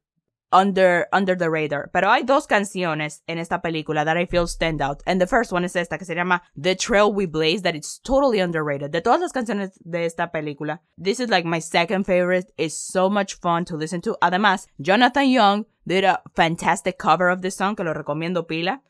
under 0.52 1.06
under 1.12 1.36
the 1.36 1.50
radar. 1.50 1.90
Pero 1.92 2.10
hay 2.10 2.22
dos 2.22 2.46
canciones 2.46 3.22
en 3.26 3.38
esta 3.38 3.60
película 3.62 4.04
that 4.04 4.16
I 4.16 4.26
feel 4.26 4.46
stand 4.46 4.80
out. 4.80 5.02
And 5.06 5.20
the 5.20 5.26
first 5.26 5.52
one 5.52 5.64
es 5.64 5.76
esta 5.76 5.98
que 5.98 6.04
se 6.04 6.14
llama 6.14 6.42
The 6.56 6.74
Trail 6.74 7.12
We 7.12 7.26
Blaze 7.26 7.62
that 7.62 7.74
it's 7.74 7.98
totally 8.00 8.40
underrated. 8.40 8.90
De 8.90 9.00
todas 9.00 9.20
las 9.20 9.32
canciones 9.32 9.78
de 9.84 10.04
esta 10.04 10.30
película, 10.30 10.80
this 10.96 11.20
is 11.20 11.30
like 11.30 11.46
my 11.46 11.60
second 11.60 12.04
favorite. 12.04 12.52
It's 12.56 12.74
so 12.74 13.08
much 13.08 13.34
fun 13.34 13.64
to 13.66 13.76
listen 13.76 14.00
to. 14.02 14.16
Además, 14.22 14.66
Jonathan 14.80 15.28
Young 15.28 15.66
did 15.86 16.04
a 16.04 16.20
fantastic 16.34 16.98
cover 16.98 17.28
of 17.28 17.42
this 17.42 17.56
song 17.56 17.76
que 17.76 17.84
lo 17.84 17.94
recomiendo 17.94 18.46
pila. 18.46 18.82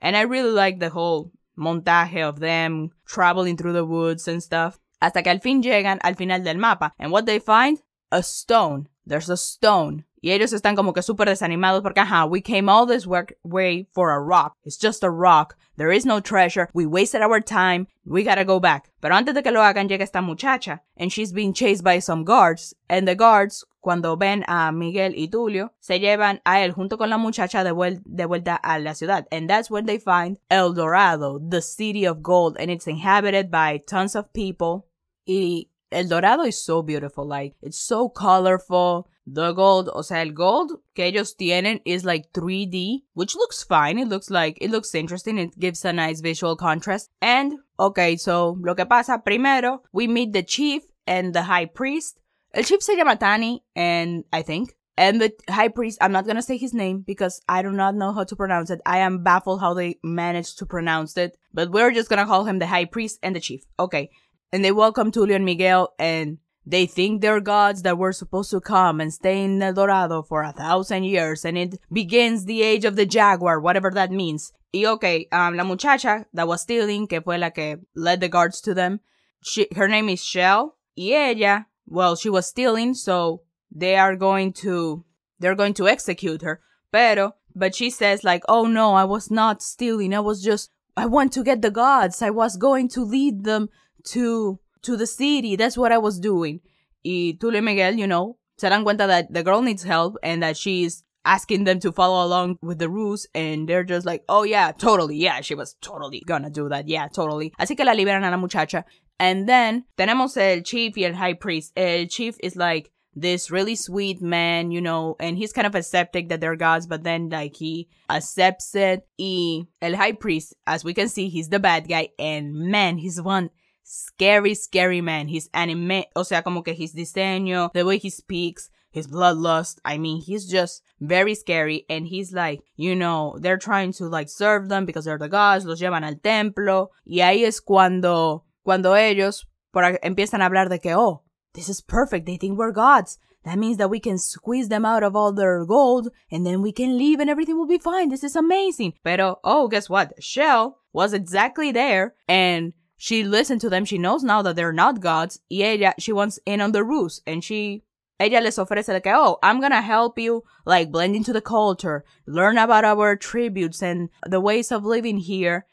And 0.00 0.16
I 0.16 0.22
really 0.22 0.52
like 0.52 0.78
the 0.78 0.90
whole 0.90 1.32
montaje 1.56 2.22
of 2.22 2.40
them 2.40 2.90
traveling 3.06 3.56
through 3.56 3.72
the 3.72 3.84
woods 3.84 4.28
and 4.28 4.42
stuff. 4.42 4.78
Hasta 5.00 5.22
que 5.22 5.30
al 5.30 5.40
fin 5.40 5.62
llegan 5.62 5.98
al 6.02 6.14
final 6.14 6.42
del 6.42 6.56
mapa. 6.56 6.94
And 6.98 7.12
what 7.12 7.26
they 7.26 7.38
find? 7.38 7.78
A 8.16 8.22
stone. 8.22 8.88
There's 9.04 9.28
a 9.28 9.36
stone 9.36 10.04
Y 10.26 10.32
ellos 10.32 10.52
están 10.52 10.74
como 10.74 10.92
que 10.92 11.02
súper 11.02 11.28
desanimados 11.28 11.82
porque, 11.82 12.00
ajá, 12.00 12.24
we 12.24 12.42
came 12.42 12.68
all 12.68 12.84
this 12.84 13.06
way 13.06 13.86
for 13.92 14.10
a 14.10 14.18
rock. 14.18 14.56
It's 14.64 14.76
just 14.76 15.04
a 15.04 15.08
rock. 15.08 15.56
There 15.76 15.92
is 15.92 16.04
no 16.04 16.20
treasure. 16.20 16.68
We 16.74 16.84
wasted 16.84 17.22
our 17.22 17.40
time. 17.40 17.86
We 18.04 18.24
gotta 18.24 18.44
go 18.44 18.58
back. 18.58 18.90
Pero 19.00 19.14
antes 19.14 19.34
de 19.34 19.42
que 19.44 19.52
lo 19.52 19.60
hagan, 19.60 19.88
llega 19.88 20.02
esta 20.02 20.20
muchacha. 20.20 20.80
And 20.96 21.12
she's 21.12 21.32
being 21.32 21.52
chased 21.52 21.84
by 21.84 22.00
some 22.00 22.24
guards. 22.24 22.74
And 22.88 23.06
the 23.06 23.14
guards, 23.14 23.64
cuando 23.80 24.16
ven 24.16 24.44
a 24.48 24.72
Miguel 24.72 25.14
y 25.14 25.28
Tulio, 25.28 25.70
se 25.78 26.00
llevan 26.00 26.40
a 26.44 26.60
él 26.60 26.72
junto 26.72 26.96
con 26.96 27.08
la 27.08 27.18
muchacha 27.18 27.62
de, 27.62 27.70
vuel 27.70 28.02
de 28.04 28.26
vuelta 28.26 28.58
a 28.64 28.80
la 28.80 28.94
ciudad. 28.94 29.26
And 29.30 29.48
that's 29.48 29.70
when 29.70 29.86
they 29.86 29.98
find 29.98 30.38
El 30.50 30.72
Dorado, 30.72 31.38
the 31.38 31.62
city 31.62 32.04
of 32.04 32.20
gold. 32.20 32.56
And 32.58 32.68
it's 32.68 32.88
inhabited 32.88 33.48
by 33.48 33.78
tons 33.86 34.16
of 34.16 34.32
people. 34.32 34.88
Y 35.24 35.68
El 35.92 36.08
Dorado 36.08 36.42
is 36.42 36.62
so 36.62 36.82
beautiful. 36.82 37.26
Like, 37.26 37.54
it's 37.62 37.78
so 37.78 38.08
colorful. 38.08 39.08
The 39.26 39.52
gold, 39.52 39.90
o 39.92 40.02
sea, 40.02 40.18
el 40.18 40.30
gold 40.32 40.80
que 40.94 41.04
ellos 41.04 41.34
tienen 41.34 41.80
is 41.84 42.04
like 42.04 42.32
3D, 42.32 43.02
which 43.14 43.34
looks 43.34 43.64
fine. 43.64 43.98
It 43.98 44.08
looks 44.08 44.30
like, 44.30 44.56
it 44.60 44.70
looks 44.70 44.94
interesting. 44.94 45.38
It 45.38 45.58
gives 45.58 45.84
a 45.84 45.92
nice 45.92 46.20
visual 46.20 46.56
contrast. 46.56 47.10
And, 47.20 47.54
okay, 47.78 48.16
so, 48.16 48.56
lo 48.60 48.74
que 48.74 48.86
pasa, 48.86 49.18
primero, 49.18 49.82
we 49.92 50.06
meet 50.06 50.32
the 50.32 50.44
chief 50.44 50.84
and 51.06 51.34
the 51.34 51.42
high 51.42 51.66
priest. 51.66 52.20
El 52.54 52.62
chief 52.62 52.82
se 52.82 52.96
llama 52.96 53.16
Tani, 53.16 53.64
and 53.74 54.24
I 54.32 54.42
think. 54.42 54.76
And 54.96 55.20
the 55.20 55.32
high 55.50 55.68
priest, 55.68 55.98
I'm 56.00 56.12
not 56.12 56.26
gonna 56.26 56.40
say 56.40 56.56
his 56.56 56.72
name 56.72 57.04
because 57.06 57.42
I 57.48 57.62
do 57.62 57.70
not 57.70 57.94
know 57.94 58.12
how 58.12 58.24
to 58.24 58.36
pronounce 58.36 58.70
it. 58.70 58.80
I 58.86 58.98
am 58.98 59.22
baffled 59.22 59.60
how 59.60 59.74
they 59.74 59.98
managed 60.02 60.58
to 60.58 60.66
pronounce 60.66 61.16
it. 61.18 61.36
But 61.52 61.70
we're 61.70 61.92
just 61.92 62.08
gonna 62.08 62.24
call 62.24 62.44
him 62.44 62.60
the 62.60 62.66
high 62.66 62.86
priest 62.86 63.18
and 63.22 63.36
the 63.36 63.40
chief. 63.40 63.64
Okay. 63.78 64.10
And 64.52 64.64
they 64.64 64.72
welcome 64.72 65.10
Tulio 65.10 65.36
and 65.36 65.44
Miguel 65.44 65.94
and 65.98 66.38
they 66.64 66.86
think 66.86 67.20
they're 67.20 67.40
gods 67.40 67.82
that 67.82 67.98
were 67.98 68.12
supposed 68.12 68.50
to 68.50 68.60
come 68.60 69.00
and 69.00 69.12
stay 69.12 69.44
in 69.44 69.62
El 69.62 69.74
Dorado 69.74 70.22
for 70.22 70.42
a 70.42 70.52
thousand 70.52 71.04
years 71.04 71.44
and 71.44 71.56
it 71.56 71.78
begins 71.92 72.44
the 72.44 72.62
age 72.62 72.84
of 72.84 72.96
the 72.96 73.06
jaguar, 73.06 73.60
whatever 73.60 73.90
that 73.90 74.10
means. 74.10 74.52
Y 74.74 74.84
okay, 74.84 75.28
um, 75.32 75.56
la 75.56 75.64
muchacha 75.64 76.26
that 76.34 76.48
was 76.48 76.62
stealing, 76.62 77.06
que 77.06 77.20
fue 77.20 77.38
la 77.38 77.50
que 77.50 77.76
led 77.94 78.20
the 78.20 78.28
guards 78.28 78.60
to 78.60 78.74
them, 78.74 79.00
she, 79.42 79.68
her 79.76 79.88
name 79.88 80.08
is 80.08 80.24
Chel. 80.24 80.76
Y 80.96 81.12
ella, 81.12 81.66
well, 81.86 82.16
she 82.16 82.28
was 82.28 82.46
stealing, 82.46 82.94
so 82.94 83.42
they 83.70 83.96
are 83.96 84.16
going 84.16 84.52
to, 84.52 85.04
they're 85.38 85.54
going 85.54 85.74
to 85.74 85.88
execute 85.88 86.42
her. 86.42 86.60
Pero, 86.92 87.34
but 87.54 87.74
she 87.74 87.90
says 87.90 88.24
like, 88.24 88.42
oh 88.48 88.66
no, 88.66 88.94
I 88.94 89.04
was 89.04 89.30
not 89.30 89.62
stealing. 89.62 90.12
I 90.12 90.20
was 90.20 90.42
just, 90.42 90.70
I 90.96 91.06
want 91.06 91.32
to 91.34 91.44
get 91.44 91.62
the 91.62 91.70
gods. 91.70 92.22
I 92.22 92.30
was 92.30 92.56
going 92.56 92.88
to 92.90 93.02
lead 93.02 93.44
them 93.44 93.68
to, 94.06 94.58
to 94.82 94.96
the 94.96 95.06
city. 95.06 95.56
That's 95.56 95.76
what 95.76 95.92
I 95.92 95.98
was 95.98 96.18
doing. 96.18 96.60
Y 97.04 97.36
Tulio 97.38 97.62
Miguel, 97.62 97.94
you 97.94 98.06
know, 98.06 98.36
se 98.58 98.68
dan 98.68 98.84
cuenta 98.84 99.06
that 99.06 99.32
the 99.32 99.42
girl 99.42 99.62
needs 99.62 99.84
help 99.84 100.16
and 100.22 100.42
that 100.42 100.56
she's 100.56 101.04
asking 101.24 101.64
them 101.64 101.80
to 101.80 101.92
follow 101.92 102.24
along 102.24 102.58
with 102.62 102.78
the 102.78 102.88
rules 102.88 103.26
and 103.34 103.68
they're 103.68 103.84
just 103.84 104.06
like, 104.06 104.24
oh 104.28 104.44
yeah, 104.44 104.72
totally, 104.72 105.16
yeah, 105.16 105.40
she 105.40 105.54
was 105.54 105.74
totally 105.80 106.22
gonna 106.26 106.50
do 106.50 106.68
that, 106.68 106.88
yeah, 106.88 107.08
totally. 107.08 107.52
Así 107.60 107.76
que 107.76 107.84
la 107.84 107.92
liberan 107.92 108.24
a 108.24 108.30
la 108.30 108.36
muchacha. 108.36 108.84
And 109.18 109.48
then 109.48 109.84
tenemos 109.98 110.36
el 110.36 110.62
chief 110.62 110.96
y 110.96 111.04
el 111.04 111.14
high 111.14 111.34
priest. 111.34 111.72
El 111.76 112.06
chief 112.06 112.36
is 112.40 112.54
like 112.54 112.90
this 113.14 113.50
really 113.50 113.74
sweet 113.74 114.20
man, 114.20 114.70
you 114.70 114.80
know, 114.80 115.16
and 115.18 115.36
he's 115.36 115.52
kind 115.52 115.66
of 115.66 115.74
accepting 115.74 116.28
that 116.28 116.40
they're 116.40 116.56
gods, 116.56 116.86
but 116.86 117.02
then 117.02 117.30
like 117.30 117.56
he 117.56 117.88
accepts 118.10 118.74
it. 118.74 119.06
Y 119.18 119.66
el 119.80 119.96
high 119.96 120.12
priest, 120.12 120.54
as 120.66 120.84
we 120.84 120.94
can 120.94 121.08
see, 121.08 121.28
he's 121.28 121.48
the 121.48 121.58
bad 121.58 121.88
guy 121.88 122.10
and 122.18 122.52
man, 122.54 122.98
he's 122.98 123.20
one 123.20 123.50
scary, 123.86 124.54
scary 124.54 125.00
man. 125.00 125.28
He's 125.28 125.48
anime, 125.54 126.04
o 126.14 126.22
sea, 126.22 126.42
como 126.42 126.62
que 126.62 126.74
his 126.74 126.94
diseño, 126.94 127.72
the 127.72 127.84
way 127.84 127.98
he 127.98 128.10
speaks, 128.10 128.68
his 128.90 129.06
bloodlust. 129.06 129.78
I 129.84 129.98
mean, 129.98 130.20
he's 130.20 130.46
just 130.46 130.82
very 131.00 131.34
scary. 131.34 131.86
And 131.88 132.06
he's 132.06 132.32
like, 132.32 132.62
you 132.76 132.96
know, 132.96 133.36
they're 133.38 133.58
trying 133.58 133.92
to 133.94 134.06
like 134.08 134.28
serve 134.28 134.68
them 134.68 134.86
because 134.86 135.04
they're 135.04 135.18
the 135.18 135.28
gods, 135.28 135.64
los 135.64 135.80
llevan 135.80 136.04
al 136.04 136.16
templo. 136.16 136.90
Y 137.04 137.18
ahí 137.20 137.44
es 137.44 137.60
cuando, 137.60 138.44
cuando 138.64 138.94
ellos 138.94 139.46
por, 139.72 139.84
empiezan 140.02 140.40
a 140.40 140.46
hablar 140.46 140.68
de 140.68 140.78
que, 140.78 140.94
oh, 140.94 141.22
this 141.54 141.68
is 141.68 141.80
perfect. 141.80 142.26
They 142.26 142.36
think 142.36 142.58
we're 142.58 142.72
gods. 142.72 143.18
That 143.44 143.58
means 143.58 143.76
that 143.76 143.90
we 143.90 144.00
can 144.00 144.18
squeeze 144.18 144.68
them 144.68 144.84
out 144.84 145.04
of 145.04 145.14
all 145.14 145.32
their 145.32 145.64
gold 145.64 146.08
and 146.32 146.44
then 146.44 146.62
we 146.62 146.72
can 146.72 146.98
leave 146.98 147.20
and 147.20 147.30
everything 147.30 147.56
will 147.56 147.68
be 147.68 147.78
fine. 147.78 148.08
This 148.08 148.24
is 148.24 148.34
amazing. 148.34 148.94
Pero, 149.04 149.38
oh, 149.44 149.68
guess 149.68 149.88
what? 149.88 150.20
Chel 150.20 150.78
was 150.92 151.12
exactly 151.12 151.70
there 151.70 152.14
and 152.26 152.72
she 152.96 153.24
listened 153.24 153.60
to 153.60 153.68
them. 153.68 153.84
She 153.84 153.98
knows 153.98 154.22
now 154.22 154.42
that 154.42 154.56
they're 154.56 154.72
not 154.72 155.00
gods. 155.00 155.40
Y 155.50 155.62
ella, 155.62 155.94
she 155.98 156.12
wants 156.12 156.38
in 156.46 156.60
on 156.60 156.72
the 156.72 156.84
ruse. 156.84 157.20
And 157.26 157.42
she, 157.44 157.82
ella 158.18 158.40
les 158.40 158.56
ofrece 158.56 159.02
que, 159.02 159.12
oh, 159.14 159.38
I'm 159.42 159.60
gonna 159.60 159.82
help 159.82 160.18
you, 160.18 160.44
like, 160.64 160.90
blend 160.90 161.14
into 161.14 161.32
the 161.32 161.40
culture, 161.40 162.04
learn 162.26 162.58
about 162.58 162.84
our 162.84 163.16
tributes 163.16 163.82
and 163.82 164.08
the 164.26 164.40
ways 164.40 164.72
of 164.72 164.84
living 164.84 165.18
here. 165.18 165.66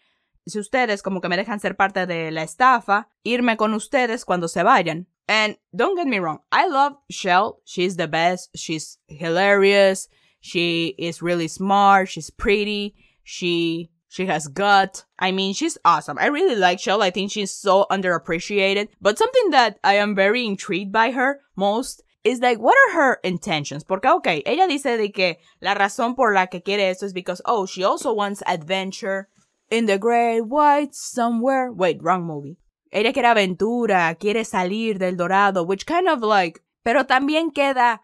Si 0.48 0.60
ustedes 0.60 1.02
como 1.02 1.22
que 1.22 1.30
me 1.30 1.38
dejan 1.38 1.62
ser 1.62 1.74
parte 1.74 2.06
de 2.06 2.30
la 2.30 2.42
estafa, 2.42 3.06
irme 3.26 3.58
con 3.58 3.74
ustedes 3.74 4.26
cuando 4.26 4.48
se 4.48 4.62
vayan. 4.62 5.06
And 5.26 5.56
don't 5.74 5.96
get 5.96 6.06
me 6.06 6.20
wrong, 6.20 6.40
I 6.52 6.68
love 6.68 6.98
Chel. 7.10 7.62
She's 7.64 7.96
the 7.96 8.10
best. 8.10 8.50
She's 8.58 8.98
hilarious. 9.08 10.10
She 10.42 10.96
is 10.98 11.22
really 11.22 11.48
smart. 11.48 12.10
She's 12.10 12.30
pretty. 12.30 12.96
She 13.24 13.90
she 14.14 14.28
has 14.28 14.48
gut. 14.48 15.06
I 15.18 15.32
mean, 15.32 15.56
she's 15.56 15.80
awesome. 15.84 16.20
I 16.20 16.28
really 16.28 16.56
like 16.56 16.78
Chel. 16.78 17.02
I 17.02 17.10
think 17.10 17.32
she's 17.32 17.52
so 17.52 17.88
underappreciated. 17.90 18.90
But 19.02 19.18
something 19.18 19.50
that 19.50 19.80
I 19.84 19.96
am 19.96 20.14
very 20.14 20.46
intrigued 20.46 20.92
by 20.92 21.10
her 21.10 21.40
most 21.56 22.04
is 22.24 22.40
like, 22.40 22.60
what 22.60 22.78
are 22.78 22.94
her 22.94 23.20
intentions? 23.24 23.84
Porque, 23.84 24.06
okay, 24.06 24.44
ella 24.46 24.68
dice 24.68 24.98
de 24.98 25.10
que 25.10 25.38
la 25.64 25.74
razón 25.74 26.16
por 26.16 26.32
la 26.32 26.46
que 26.46 26.62
quiere 26.62 26.92
esto 26.92 27.08
is 27.08 27.14
because, 27.14 27.42
oh, 27.46 27.66
she 27.66 27.84
also 27.84 28.14
wants 28.14 28.44
adventure 28.46 29.30
in 29.72 29.88
the 29.88 29.98
great 29.98 30.42
white 30.42 30.94
somewhere. 30.94 31.72
Wait, 31.72 31.98
wrong 32.04 32.24
movie. 32.24 32.60
Ella 32.92 33.14
quiere 33.14 33.30
aventura, 33.30 34.16
quiere 34.20 34.46
salir 34.46 35.00
del 35.00 35.16
dorado, 35.16 35.66
which 35.66 35.88
kind 35.88 36.08
of 36.08 36.22
like, 36.22 36.62
pero 36.86 37.04
también 37.06 37.52
queda 37.52 38.02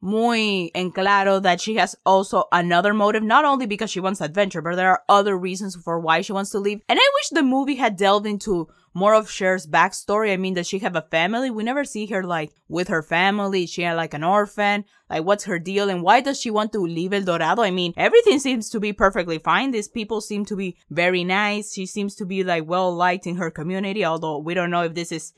muy 0.00 0.70
en 0.74 0.90
claro 0.90 1.40
that 1.40 1.60
she 1.60 1.76
has 1.76 1.96
also 2.04 2.44
another 2.52 2.94
motive, 2.94 3.22
not 3.22 3.44
only 3.44 3.66
because 3.66 3.90
she 3.90 4.00
wants 4.00 4.20
adventure, 4.20 4.62
but 4.62 4.76
there 4.76 4.90
are 4.90 5.02
other 5.08 5.36
reasons 5.36 5.76
for 5.76 5.98
why 5.98 6.20
she 6.20 6.32
wants 6.32 6.50
to 6.50 6.58
leave. 6.58 6.80
And 6.88 6.98
I 6.98 7.10
wish 7.14 7.28
the 7.30 7.42
movie 7.42 7.76
had 7.76 7.96
delved 7.96 8.26
into 8.26 8.68
more 8.96 9.14
of 9.14 9.30
Chel's 9.30 9.66
backstory. 9.66 10.32
I 10.32 10.38
mean, 10.38 10.54
does 10.54 10.66
she 10.66 10.78
have 10.78 10.96
a 10.96 11.02
family? 11.02 11.50
We 11.50 11.64
never 11.64 11.84
see 11.84 12.06
her 12.06 12.22
like 12.22 12.52
with 12.68 12.88
her 12.88 13.02
family. 13.02 13.66
she 13.66 13.82
had 13.82 13.94
like 13.94 14.14
an 14.14 14.24
orphan? 14.24 14.86
Like, 15.10 15.24
what's 15.24 15.44
her 15.44 15.58
deal? 15.58 15.90
And 15.90 16.02
why 16.02 16.22
does 16.22 16.40
she 16.40 16.50
want 16.50 16.72
to 16.72 16.80
leave 16.80 17.12
El 17.12 17.22
Dorado? 17.22 17.62
I 17.62 17.70
mean, 17.70 17.92
everything 17.96 18.38
seems 18.38 18.70
to 18.70 18.80
be 18.80 18.94
perfectly 18.94 19.38
fine. 19.38 19.70
These 19.70 19.88
people 19.88 20.20
seem 20.22 20.46
to 20.46 20.56
be 20.56 20.78
very 20.90 21.24
nice. 21.24 21.74
She 21.74 21.84
seems 21.84 22.14
to 22.16 22.24
be 22.24 22.42
like 22.42 22.66
well 22.66 22.94
liked 22.94 23.26
in 23.26 23.36
her 23.36 23.50
community, 23.50 24.04
although 24.04 24.38
we 24.38 24.54
don't 24.54 24.70
know 24.70 24.84
if 24.84 24.94
this 24.94 25.12
is 25.12 25.34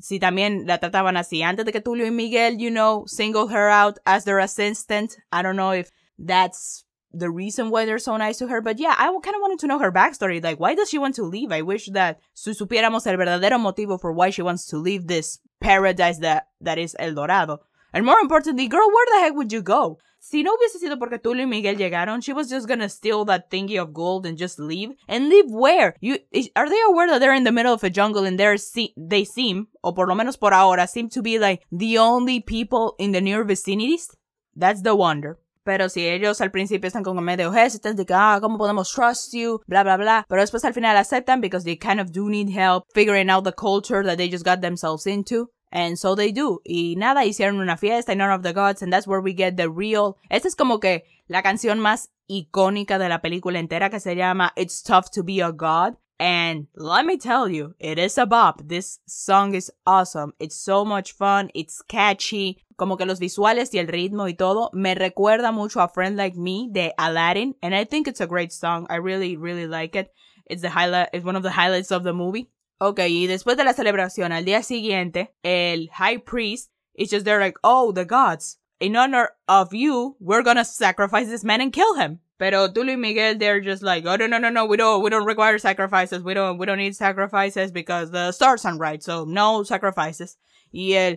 si 0.00 0.18
también 0.18 0.66
la 0.66 0.78
trataban 0.78 1.16
así 1.16 1.42
antes 1.42 1.64
de 1.64 1.72
que 1.72 1.80
Tulio 1.80 2.06
y 2.06 2.10
Miguel, 2.10 2.58
you 2.58 2.70
know, 2.70 3.04
single 3.06 3.48
her 3.48 3.68
out 3.68 3.98
as 4.06 4.24
their 4.24 4.38
assistant. 4.38 5.16
I 5.32 5.42
don't 5.42 5.56
know 5.56 5.72
if 5.72 5.90
that's 6.18 6.84
the 7.12 7.30
reason 7.30 7.70
why 7.70 7.84
they're 7.84 7.98
so 7.98 8.16
nice 8.16 8.38
to 8.38 8.46
her, 8.46 8.60
but 8.60 8.78
yeah, 8.78 8.94
I 8.96 9.06
kind 9.06 9.34
of 9.34 9.40
wanted 9.40 9.58
to 9.60 9.66
know 9.66 9.78
her 9.78 9.92
backstory. 9.92 10.42
Like, 10.42 10.60
why 10.60 10.74
does 10.74 10.88
she 10.90 10.98
want 10.98 11.16
to 11.16 11.24
leave? 11.24 11.52
I 11.52 11.62
wish 11.62 11.86
that 11.92 12.20
su 12.34 12.52
supiéramos 12.52 13.06
el 13.06 13.16
verdadero 13.16 13.58
motivo 13.58 14.00
for 14.00 14.12
why 14.12 14.30
she 14.30 14.42
wants 14.42 14.66
to 14.66 14.78
leave 14.78 15.06
this 15.06 15.40
paradise 15.60 16.18
that, 16.18 16.48
that 16.60 16.78
is 16.78 16.94
El 16.98 17.14
Dorado. 17.14 17.58
And 17.92 18.06
more 18.06 18.20
importantly, 18.20 18.68
girl, 18.68 18.88
where 18.88 19.06
the 19.12 19.24
heck 19.24 19.34
would 19.34 19.52
you 19.52 19.62
go? 19.62 19.98
Si 20.22 20.42
no 20.42 20.52
hubiese 20.54 20.78
sido 20.78 20.98
porque 20.98 21.18
Tulio 21.18 21.44
y 21.44 21.46
Miguel 21.46 21.78
llegaron, 21.78 22.20
she 22.20 22.34
was 22.34 22.50
just 22.50 22.68
gonna 22.68 22.90
steal 22.90 23.24
that 23.24 23.48
thingy 23.50 23.78
of 23.78 23.94
gold 23.94 24.26
and 24.26 24.36
just 24.36 24.58
leave. 24.58 24.94
And 25.08 25.30
leave 25.30 25.46
where? 25.48 25.94
You 26.00 26.18
are 26.54 26.68
they 26.68 26.80
aware 26.88 27.08
that 27.08 27.20
they're 27.20 27.34
in 27.34 27.44
the 27.44 27.50
middle 27.50 27.72
of 27.72 27.82
a 27.82 27.88
jungle 27.88 28.26
and 28.26 28.38
they're 28.38 28.58
se 28.58 28.92
they 28.98 29.24
seem, 29.24 29.68
or 29.82 29.94
por 29.94 30.06
lo 30.06 30.14
menos 30.14 30.38
por 30.38 30.52
ahora, 30.52 30.86
seem 30.86 31.08
to 31.08 31.22
be 31.22 31.38
like 31.38 31.62
the 31.72 31.96
only 31.96 32.40
people 32.40 32.94
in 32.98 33.12
the 33.12 33.22
near 33.22 33.44
vicinities? 33.44 34.14
That's 34.54 34.82
the 34.82 34.94
wonder. 34.94 35.38
Pero 35.64 35.88
si 35.88 36.06
ellos 36.06 36.40
al 36.42 36.50
principio 36.50 36.88
están 36.88 37.02
como 37.02 37.22
medio 37.22 37.50
hesitant 37.50 37.96
de 37.96 38.04
que, 38.04 38.14
ah, 38.14 38.40
¿cómo 38.42 38.58
podemos 38.58 38.92
trust 38.92 39.32
you? 39.32 39.60
Bla, 39.66 39.82
bla, 39.84 39.96
bla. 39.96 40.26
Pero 40.28 40.42
después 40.42 40.64
al 40.64 40.74
final 40.74 40.98
aceptan 40.98 41.40
because 41.40 41.64
they 41.64 41.76
kind 41.76 41.98
of 41.98 42.12
do 42.12 42.28
need 42.28 42.50
help 42.50 42.84
figuring 42.92 43.30
out 43.30 43.44
the 43.44 43.52
culture 43.52 44.02
that 44.04 44.18
they 44.18 44.28
just 44.28 44.44
got 44.44 44.60
themselves 44.60 45.06
into. 45.06 45.48
And 45.72 45.98
so 45.98 46.14
they 46.14 46.32
do. 46.32 46.60
Y 46.64 46.94
nada, 46.96 47.24
hicieron 47.24 47.60
una 47.60 47.76
fiesta 47.76 48.12
in 48.12 48.20
honor 48.20 48.34
of 48.34 48.42
the 48.42 48.52
gods, 48.52 48.82
and 48.82 48.92
that's 48.92 49.06
where 49.06 49.20
we 49.20 49.32
get 49.32 49.56
the 49.56 49.70
real. 49.70 50.16
Esta 50.28 50.48
es 50.48 50.54
como 50.54 50.80
que 50.80 51.04
la 51.28 51.42
canción 51.42 51.78
más 51.78 52.08
icónica 52.28 52.98
de 52.98 53.08
la 53.08 53.20
película 53.20 53.58
entera 53.58 53.90
que 53.90 54.00
se 54.00 54.16
llama 54.16 54.52
It's 54.56 54.82
Tough 54.82 55.10
to 55.12 55.22
Be 55.22 55.40
a 55.40 55.52
God. 55.52 55.96
And 56.18 56.66
let 56.74 57.06
me 57.06 57.16
tell 57.16 57.48
you, 57.48 57.74
it 57.78 57.98
is 57.98 58.18
a 58.18 58.26
bop. 58.26 58.60
This 58.68 59.00
song 59.06 59.54
is 59.54 59.72
awesome. 59.86 60.34
It's 60.38 60.54
so 60.54 60.84
much 60.84 61.12
fun. 61.12 61.50
It's 61.54 61.80
catchy. 61.80 62.58
Como 62.76 62.98
que 62.98 63.06
los 63.06 63.18
visuales 63.18 63.72
y 63.72 63.78
el 63.78 63.86
ritmo 63.86 64.28
y 64.28 64.34
todo 64.34 64.70
me 64.74 64.94
recuerda 64.94 65.50
mucho 65.50 65.80
a 65.80 65.88
Friend 65.88 66.16
Like 66.16 66.36
Me 66.36 66.68
de 66.70 66.92
Aladdin. 66.98 67.54
And 67.62 67.74
I 67.74 67.84
think 67.84 68.06
it's 68.06 68.20
a 68.20 68.26
great 68.26 68.52
song. 68.52 68.86
I 68.90 68.96
really, 68.96 69.38
really 69.38 69.66
like 69.66 69.96
it. 69.96 70.12
It's 70.44 70.60
the 70.60 70.68
highlight, 70.68 71.08
it's 71.14 71.24
one 71.24 71.36
of 71.36 71.42
the 71.42 71.52
highlights 71.52 71.90
of 71.90 72.02
the 72.02 72.12
movie. 72.12 72.50
Ok, 72.82 73.00
y 73.08 73.26
después 73.26 73.58
de 73.58 73.64
la 73.64 73.74
celebración, 73.74 74.32
al 74.32 74.46
día 74.46 74.62
siguiente, 74.62 75.34
el 75.42 75.90
high 75.90 76.16
priest 76.16 76.70
is 76.94 77.10
just 77.10 77.26
there 77.26 77.38
like, 77.38 77.58
oh, 77.62 77.92
the 77.92 78.06
gods, 78.06 78.58
in 78.80 78.96
honor 78.96 79.28
of 79.46 79.74
you, 79.74 80.16
we're 80.18 80.42
gonna 80.42 80.64
sacrifice 80.64 81.28
this 81.28 81.44
man 81.44 81.60
and 81.60 81.74
kill 81.74 81.94
him. 81.96 82.20
Pero 82.38 82.68
Tulio 82.68 82.92
y 82.92 82.96
Miguel, 82.96 83.36
they're 83.36 83.60
just 83.60 83.82
like, 83.82 84.06
oh 84.06 84.16
no 84.16 84.26
no 84.26 84.38
no 84.38 84.48
no, 84.48 84.64
we 84.64 84.78
don't 84.78 85.02
we 85.02 85.10
don't 85.10 85.26
require 85.26 85.58
sacrifices, 85.58 86.22
we 86.22 86.32
don't 86.32 86.56
we 86.56 86.64
don't 86.64 86.78
need 86.78 86.96
sacrifices 86.96 87.70
because 87.70 88.12
the 88.12 88.32
stars 88.32 88.64
aren't 88.64 88.80
right, 88.80 89.02
so 89.02 89.26
no 89.26 89.62
sacrifices. 89.62 90.38
Y 90.72 90.94
el 90.94 91.16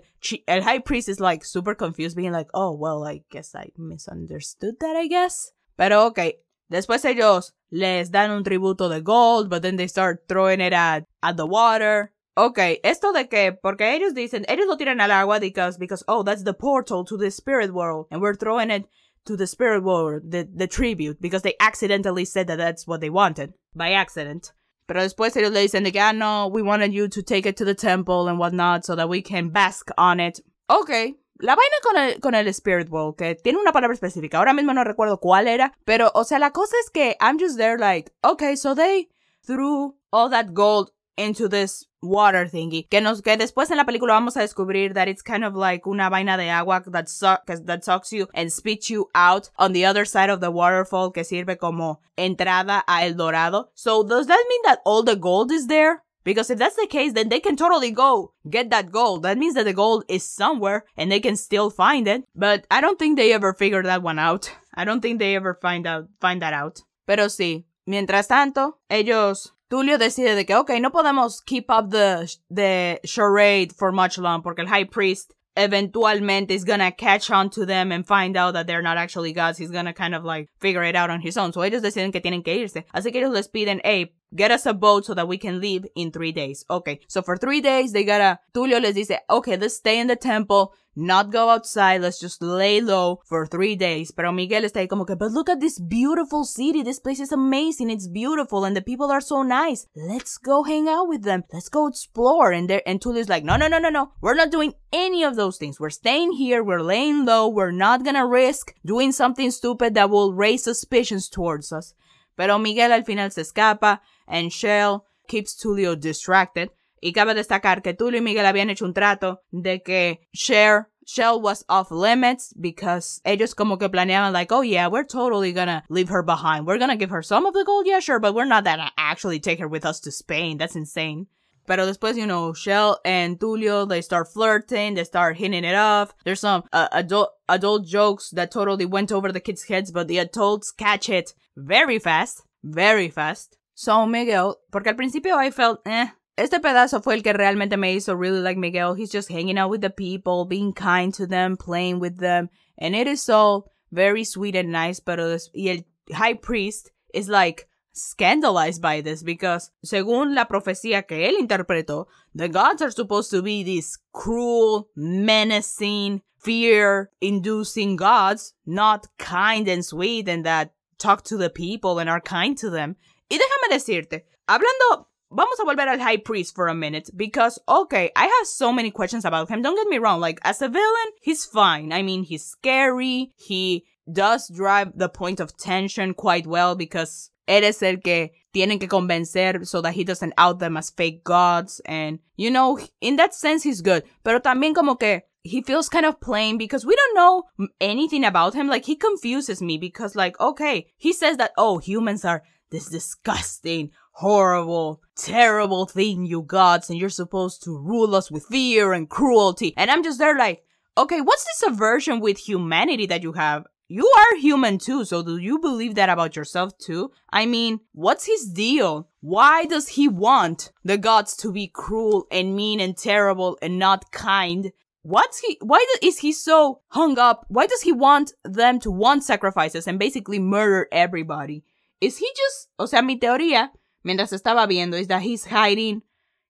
el 0.50 0.64
high 0.64 0.80
priest 0.80 1.08
is 1.08 1.22
like 1.22 1.46
super 1.46 1.76
confused, 1.76 2.18
being 2.18 2.34
like, 2.34 2.50
oh 2.54 2.74
well, 2.74 3.06
I 3.06 3.22
guess 3.32 3.56
I 3.56 3.70
misunderstood 3.78 4.82
that, 4.82 4.98
I 4.98 5.08
guess. 5.08 5.54
Pero 5.78 6.08
okay, 6.08 6.40
Después 6.74 7.06
ellos 7.06 7.54
les 7.72 8.10
dan 8.10 8.32
un 8.32 8.44
tributo 8.44 8.90
de 8.90 9.00
gold, 9.00 9.48
but 9.48 9.62
then 9.62 9.76
they 9.78 9.88
start 9.88 10.28
throwing 10.28 10.60
it 10.60 10.74
at, 10.74 11.06
at 11.22 11.38
the 11.38 11.46
water. 11.46 12.12
Ok, 12.36 12.80
esto 12.84 13.14
de 13.14 13.28
que, 13.28 13.52
porque 13.62 13.94
ellos 13.94 14.16
dicen, 14.16 14.44
ellos 14.50 14.66
lo 14.68 14.76
tiran 14.76 15.00
al 15.00 15.12
agua 15.12 15.40
because, 15.40 15.78
because, 15.78 16.04
oh, 16.08 16.24
that's 16.24 16.44
the 16.44 16.54
portal 16.54 17.06
to 17.06 17.16
the 17.16 17.30
spirit 17.30 17.72
world, 17.72 18.08
and 18.10 18.22
we're 18.22 18.34
throwing 18.34 18.72
it 18.72 18.88
to 19.24 19.38
the 19.38 19.46
spirit 19.46 19.84
world, 19.84 20.32
the, 20.32 20.50
the 20.52 20.66
tribute, 20.66 21.22
because 21.22 21.44
they 21.44 21.54
accidentally 21.60 22.26
said 22.26 22.48
that 22.48 22.58
that's 22.58 22.88
what 22.88 23.02
they 23.02 23.10
wanted, 23.10 23.54
by 23.76 23.92
accident. 23.92 24.52
Pero 24.88 25.02
después 25.02 25.38
ellos 25.38 25.52
le 25.52 25.62
dicen 25.62 25.84
de 25.84 25.92
que, 25.92 26.02
ah, 26.02 26.12
no, 26.12 26.48
we 26.48 26.64
wanted 26.64 26.92
you 26.92 27.08
to 27.08 27.22
take 27.22 27.46
it 27.46 27.56
to 27.56 27.64
the 27.64 27.76
temple 27.76 28.28
and 28.28 28.40
whatnot 28.40 28.84
so 28.84 28.96
that 28.96 29.10
we 29.10 29.22
can 29.22 29.50
bask 29.50 29.90
on 29.96 30.20
it. 30.20 30.40
Ok, 30.70 31.14
la 31.44 31.56
vaina 31.56 31.76
con 31.84 31.98
el, 31.98 32.20
con 32.22 32.36
el 32.36 32.48
Spirit 32.48 32.90
World, 32.90 33.18
que 33.18 33.36
tiene 33.36 33.60
una 33.60 33.74
palabra 33.74 33.94
específica, 33.94 34.38
ahora 34.38 34.54
mismo 34.54 34.74
no 34.74 34.86
recuerdo 34.86 35.20
cuál 35.20 35.50
era, 35.50 35.74
pero, 35.84 36.10
o 36.16 36.24
sea, 36.24 36.40
la 36.40 36.52
cosa 36.52 36.76
es 36.82 36.90
que 36.90 37.18
I'm 37.20 37.38
just 37.38 37.58
there 37.58 37.78
like, 37.78 38.14
okay, 38.24 38.56
so 38.56 38.74
they 38.74 39.10
threw 39.46 39.98
all 40.10 40.30
that 40.30 40.54
gold 40.54 40.92
into 41.18 41.50
this 41.50 41.90
water 42.02 42.48
thingy. 42.50 42.88
Que, 42.90 43.02
nos, 43.02 43.22
que 43.22 43.36
después 43.36 43.70
en 43.72 43.78
la 43.78 43.86
película 43.86 44.14
vamos 44.14 44.38
a 44.38 44.40
descubrir 44.40 44.94
that 44.94 45.10
it's 45.10 45.22
kind 45.22 45.44
of 45.44 45.54
like 45.54 45.86
una 45.86 46.10
vaina 46.10 46.38
de 46.38 46.50
agua 46.50 46.82
that, 46.88 47.10
suck, 47.10 47.46
that 47.46 47.84
sucks 47.84 48.14
you 48.14 48.30
and 48.34 48.50
spits 48.50 48.90
you 48.90 49.10
out 49.14 49.50
on 49.58 49.74
the 49.74 49.86
other 49.86 50.06
side 50.06 50.30
of 50.30 50.40
the 50.40 50.50
waterfall 50.50 51.12
que 51.12 51.26
sirve 51.26 51.58
como 51.58 52.00
entrada 52.18 52.84
a 52.88 53.06
El 53.06 53.16
Dorado. 53.16 53.70
So 53.74 54.04
does 54.04 54.28
that 54.28 54.46
mean 54.50 54.62
that 54.64 54.80
all 54.86 55.04
the 55.04 55.18
gold 55.18 55.52
is 55.52 55.68
there? 55.68 56.04
Because 56.24 56.50
if 56.50 56.60
that's 56.60 56.76
the 56.76 56.88
case, 56.88 57.14
then 57.14 57.30
they 57.30 57.40
can 57.40 57.56
totally 57.56 57.92
go 57.92 58.34
get 58.50 58.70
that 58.70 58.92
gold. 58.92 59.24
That 59.24 59.38
means 59.38 59.56
that 59.56 59.66
the 59.66 59.74
gold 59.74 60.06
is 60.08 60.24
somewhere 60.24 60.86
and 60.96 61.12
they 61.12 61.20
can 61.20 61.36
still 61.36 61.70
find 61.70 62.08
it. 62.08 62.24
But 62.36 62.66
I 62.72 62.82
don't 62.82 62.98
think 62.98 63.18
they 63.18 63.34
ever 63.34 63.54
figure 63.54 63.84
that 63.84 64.04
one 64.04 64.20
out. 64.20 64.52
I 64.74 64.86
don't 64.86 65.02
think 65.02 65.20
they 65.20 65.36
ever 65.36 65.58
find 65.62 65.86
out, 65.86 66.08
find 66.20 66.42
that 66.42 66.54
out. 66.54 66.82
Pero 67.06 67.26
sí, 67.26 67.66
mientras 67.86 68.28
tanto, 68.28 68.80
ellos 68.90 69.52
Tulio 69.70 69.98
decide 69.98 70.36
de 70.36 70.46
que, 70.46 70.56
ok, 70.56 70.80
no 70.80 70.92
podemos 70.92 71.44
keep 71.44 71.70
up 71.70 71.90
the, 71.90 72.32
the 72.50 73.00
charade 73.06 73.74
for 73.74 73.92
much 73.92 74.18
long 74.18 74.42
porque 74.42 74.60
el 74.60 74.68
High 74.68 74.86
Priest 74.86 75.34
eventualmente 75.56 76.52
is 76.52 76.64
gonna 76.64 76.92
catch 76.92 77.30
on 77.30 77.50
to 77.50 77.66
them 77.66 77.92
and 77.92 78.06
find 78.06 78.36
out 78.38 78.54
that 78.54 78.68
they're 78.68 78.82
not 78.82 78.98
actually 78.98 79.34
gods. 79.34 79.58
He's 79.58 79.72
gonna 79.72 79.94
kind 79.94 80.16
of 80.16 80.24
like 80.24 80.50
figure 80.60 80.84
it 80.84 80.96
out 80.96 81.10
on 81.10 81.22
his 81.22 81.38
own. 81.38 81.54
So 81.54 81.62
ellos 81.62 81.82
deciden 81.82 82.12
que 82.12 82.22
tienen 82.22 82.44
que 82.44 82.56
irse. 82.56 82.86
Así 82.94 83.12
que 83.12 83.20
ellos 83.20 83.34
les 83.34 83.48
piden, 83.48 83.82
hey, 83.84 84.14
get 84.36 84.52
us 84.52 84.66
a 84.66 84.74
boat 84.74 85.06
so 85.06 85.14
that 85.14 85.28
we 85.28 85.38
can 85.38 85.60
leave 85.60 85.86
in 85.96 86.12
three 86.12 86.32
days. 86.32 86.66
Okay. 86.70 87.00
So 87.08 87.22
for 87.22 87.38
three 87.38 87.62
days, 87.62 87.92
they 87.92 88.04
gotta, 88.04 88.40
Tulio 88.54 88.82
les 88.82 88.94
dice, 88.94 89.20
okay, 89.30 89.58
let's 89.58 89.76
stay 89.76 90.00
in 90.00 90.08
the 90.08 90.16
temple 90.16 90.74
not 90.96 91.32
go 91.32 91.50
outside, 91.50 92.02
let's 92.02 92.20
just 92.20 92.42
lay 92.42 92.82
low 92.82 93.20
for 93.26 93.46
three 93.46 93.76
days. 93.76 94.12
Pero 94.12 94.32
Miguel 94.32 94.64
está 94.64 94.80
ahí 94.80 94.88
como 94.88 95.06
que, 95.06 95.16
but 95.16 95.32
look 95.32 95.50
at 95.50 95.60
this 95.60 95.80
beautiful 95.80 96.44
city, 96.44 96.84
this 96.84 97.00
place 97.00 97.20
is 97.20 97.32
amazing, 97.32 97.90
it's 97.90 98.08
beautiful, 98.08 98.64
and 98.64 98.76
the 98.76 98.82
people 98.82 99.12
are 99.12 99.22
so 99.22 99.44
nice. 99.44 99.88
Let's 99.96 100.38
go 100.38 100.64
hang 100.64 100.88
out 100.88 101.08
with 101.08 101.24
them, 101.24 101.44
let's 101.52 101.70
go 101.70 101.88
explore. 101.88 102.52
And 102.52 102.70
there, 102.70 102.82
and 102.86 103.00
Tulio's 103.00 103.30
like, 103.30 103.44
no, 103.44 103.56
no, 103.56 103.68
no, 103.68 103.80
no, 103.80 103.90
no, 103.90 104.12
we're 104.22 104.36
not 104.36 104.52
doing 104.52 104.74
any 104.92 105.24
of 105.24 105.36
those 105.36 105.58
things. 105.58 105.80
We're 105.80 105.90
staying 105.90 106.34
here, 106.34 106.64
we're 106.64 106.82
laying 106.82 107.26
low, 107.26 107.48
we're 107.48 107.72
not 107.72 108.04
gonna 108.04 108.28
risk 108.28 108.76
doing 108.86 109.12
something 109.12 109.52
stupid 109.52 109.96
that 109.96 110.10
will 110.10 110.34
raise 110.34 110.64
suspicions 110.64 111.30
towards 111.30 111.72
us. 111.72 111.94
Pero 112.36 112.58
Miguel 112.58 112.92
al 112.92 113.04
final 113.04 113.30
se 113.30 113.42
escapa, 113.42 114.02
and 114.28 114.52
Chel 114.52 115.06
keeps 115.28 115.56
Tulio 115.56 116.00
distracted. 116.00 116.70
Y 117.02 117.12
cabe 117.12 117.34
destacar 117.34 117.84
que 117.84 117.94
Tulio 117.94 118.20
y 118.20 118.22
Miguel 118.22 118.46
habían 118.46 118.70
hecho 118.70 118.86
un 118.86 118.94
trato 118.94 119.42
de 119.52 119.82
que 119.82 120.22
Chel 120.34 121.42
was 121.42 121.66
off 121.68 121.92
limits 121.92 122.54
because 122.54 123.22
ellos 123.26 123.54
como 123.54 123.78
que 123.78 123.90
planeaban 123.90 124.32
like, 124.32 124.52
oh 124.52 124.62
yeah, 124.62 124.88
we're 124.88 125.04
totally 125.04 125.52
gonna 125.52 125.84
leave 125.90 126.10
her 126.10 126.24
behind. 126.24 126.66
We're 126.66 126.78
gonna 126.78 126.96
give 126.96 127.10
her 127.10 127.22
some 127.22 127.46
of 127.46 127.54
the 127.54 127.66
gold, 127.66 127.86
yeah, 127.88 128.00
sure, 128.00 128.20
but 128.20 128.34
we're 128.34 128.46
not 128.46 128.64
gonna 128.64 128.92
actually 128.98 129.40
take 129.40 129.60
her 129.60 129.68
with 129.68 129.86
us 129.86 130.00
to 130.02 130.12
Spain. 130.12 130.58
That's 130.58 130.76
insane. 130.76 131.28
Pero 131.66 131.86
después, 131.86 132.18
you 132.18 132.26
know, 132.26 132.54
Chel 132.54 133.00
and 133.06 133.40
Tulio, 133.40 133.88
they 133.88 134.02
start 134.02 134.28
flirting, 134.28 134.96
they 134.96 135.04
start 135.04 135.38
hitting 135.38 135.64
it 135.64 135.76
off. 135.76 136.14
There's 136.26 136.42
some 136.42 136.64
uh, 136.74 136.90
adult 136.92 137.32
adult 137.48 137.86
jokes 137.86 138.32
that 138.32 138.52
totally 138.52 138.86
went 138.86 139.12
over 139.12 139.32
the 139.32 139.40
kids' 139.40 139.64
heads, 139.64 139.92
but 139.92 140.08
the 140.08 140.18
adults 140.18 140.72
catch 140.72 141.10
it 141.10 141.34
very 141.56 142.00
fast, 142.00 142.44
very 142.64 143.10
fast. 143.10 143.58
So 143.76 144.06
Miguel, 144.06 144.56
porque 144.72 144.90
al 144.90 144.96
principio 144.96 145.38
I 145.38 145.52
felt, 145.52 145.82
eh, 145.86 146.12
Este 146.36 146.60
pedazo 146.60 147.00
fue 147.04 147.14
el 147.14 147.22
que 147.22 147.32
realmente 147.32 147.78
me 147.78 147.94
hizo 147.94 148.16
really 148.16 148.40
like 148.40 148.58
Miguel. 148.58 148.96
He's 148.96 149.12
just 149.12 149.30
hanging 149.30 149.60
out 149.60 149.70
with 149.70 149.82
the 149.82 149.92
people, 149.92 150.46
being 150.46 150.74
kind 150.74 151.14
to 151.14 151.28
them, 151.28 151.58
playing 151.58 152.00
with 152.00 152.18
them. 152.18 152.50
And 152.80 152.96
it 152.96 153.08
is 153.08 153.30
all 153.30 153.72
very 153.92 154.24
sweet 154.24 154.56
and 154.56 154.72
nice, 154.72 155.00
pero 155.00 155.38
y 155.54 155.68
el 155.68 156.16
high 156.16 156.34
priest 156.34 156.90
is 157.14 157.30
like 157.30 157.68
scandalized 157.94 158.82
by 158.82 159.02
this 159.02 159.22
because 159.22 159.70
según 159.86 160.34
la 160.34 160.46
profecía 160.46 161.08
que 161.08 161.28
él 161.28 161.38
interpretó, 161.40 162.08
the 162.34 162.50
gods 162.50 162.82
are 162.82 162.90
supposed 162.90 163.30
to 163.30 163.44
be 163.44 163.62
these 163.62 164.00
cruel, 164.12 164.90
menacing, 164.96 166.24
fear-inducing 166.40 167.96
gods, 167.96 168.56
not 168.66 169.08
kind 169.20 169.68
and 169.68 169.86
sweet 169.86 170.28
and 170.28 170.44
that 170.44 170.74
talk 170.98 171.24
to 171.24 171.38
the 171.38 171.52
people 171.52 172.00
and 172.00 172.10
are 172.10 172.22
kind 172.22 172.58
to 172.58 172.72
them. 172.72 172.96
Y 173.34 173.40
déjame 173.40 173.74
decirte, 173.74 174.28
hablando 174.46 175.10
vamos 175.32 175.60
a 175.60 175.64
volver 175.64 175.88
al 175.88 176.00
High 176.00 176.18
Priest 176.18 176.54
for 176.54 176.68
a 176.68 176.76
minute 176.76 177.10
because, 177.18 177.58
okay, 177.68 178.12
I 178.16 178.26
have 178.26 178.46
so 178.46 178.72
many 178.72 178.92
questions 178.92 179.26
about 179.26 179.50
him. 179.50 179.64
Don't 179.64 179.76
get 179.76 179.88
me 179.88 179.98
wrong. 179.98 180.20
Like, 180.20 180.40
as 180.44 180.62
a 180.62 180.70
villain, 180.70 181.12
he's 181.20 181.44
fine. 181.44 181.92
I 181.92 182.04
mean, 182.04 182.22
he's 182.22 182.46
scary. 182.46 183.32
He 183.36 183.86
does 184.12 184.50
drive 184.50 184.96
the 184.96 185.10
point 185.10 185.40
of 185.40 185.58
tension 185.58 186.14
quite 186.14 186.46
well 186.46 186.76
because 186.76 187.32
eres 187.48 187.82
el 187.82 187.98
que 187.98 188.30
tienen 188.54 188.80
que 188.80 188.88
convencer 188.88 189.66
so 189.66 189.82
that 189.82 189.96
he 189.96 190.04
doesn't 190.04 190.34
out 190.38 190.60
them 190.60 190.78
as 190.78 190.92
fake 190.92 191.24
gods. 191.24 191.82
And, 191.86 192.20
you 192.38 192.52
know, 192.52 192.78
in 193.02 193.16
that 193.16 193.34
sense, 193.34 193.64
he's 193.64 193.82
good. 193.82 194.04
Pero 194.24 194.42
también 194.42 194.76
como 194.76 194.94
que 194.94 195.22
he 195.42 195.64
feels 195.64 195.90
kind 195.90 196.06
of 196.06 196.22
plain 196.22 196.60
because 196.60 196.86
we 196.86 196.96
don't 196.96 197.16
know 197.16 197.46
anything 197.82 198.26
about 198.26 198.54
him. 198.54 198.68
Like, 198.68 198.86
he 198.86 198.96
confuses 198.96 199.60
me 199.60 199.80
because, 199.80 200.16
like, 200.16 200.40
okay, 200.40 200.92
he 200.98 201.12
says 201.14 201.38
that, 201.38 201.52
oh, 201.58 201.80
humans 201.80 202.24
are 202.24 202.44
this 202.74 202.90
disgusting, 202.90 203.92
horrible, 204.14 205.02
terrible 205.16 205.86
thing, 205.86 206.26
you 206.26 206.42
gods, 206.42 206.90
and 206.90 207.00
you're 207.00 207.08
supposed 207.08 207.64
to 207.64 207.78
rule 207.78 208.16
us 208.16 208.32
with 208.32 208.48
fear 208.48 208.94
and 208.94 209.10
cruelty. 209.10 209.74
And 209.78 209.92
I'm 209.92 210.04
just 210.04 210.18
there 210.18 210.36
like, 210.36 210.64
okay, 210.98 211.22
what's 211.22 211.46
this 211.46 211.72
aversion 211.72 212.20
with 212.20 212.38
humanity 212.38 213.06
that 213.06 213.22
you 213.22 213.34
have? 213.34 213.66
You 213.88 214.12
are 214.18 214.38
human 214.38 214.80
too, 214.80 215.06
so 215.06 215.22
do 215.22 215.38
you 215.38 215.60
believe 215.60 215.94
that 215.96 216.10
about 216.10 216.36
yourself 216.36 216.76
too? 216.80 217.12
I 217.30 217.46
mean, 217.46 217.80
what's 217.92 218.26
his 218.26 218.50
deal? 218.50 219.08
Why 219.22 219.66
does 219.66 219.90
he 219.90 220.08
want 220.08 220.72
the 220.84 220.98
gods 220.98 221.38
to 221.38 221.52
be 221.52 221.68
cruel 221.68 222.26
and 222.32 222.56
mean 222.56 222.80
and 222.80 222.98
terrible 222.98 223.56
and 223.62 223.78
not 223.78 224.12
kind? 224.12 224.72
What's 225.04 225.42
he, 225.42 225.60
why 225.62 225.86
is 226.02 226.20
he 226.20 226.32
so 226.32 226.82
hung 226.88 227.20
up? 227.20 227.46
Why 227.50 227.68
does 227.68 227.82
he 227.82 227.92
want 227.92 228.34
them 228.44 228.80
to 228.80 228.90
want 228.90 229.24
sacrifices 229.24 229.86
and 229.86 230.00
basically 230.00 230.40
murder 230.40 230.88
everybody? 230.92 231.64
Is 232.04 232.18
he 232.18 232.28
just, 232.36 232.68
o 232.78 232.86
sea, 232.86 233.02
mi 233.02 233.18
teoría 233.18 233.70
mientras 234.04 234.34
estaba 234.34 234.68
viendo 234.68 235.00
is 235.00 235.08
that 235.08 235.22
he's 235.22 235.46
hiding 235.46 236.02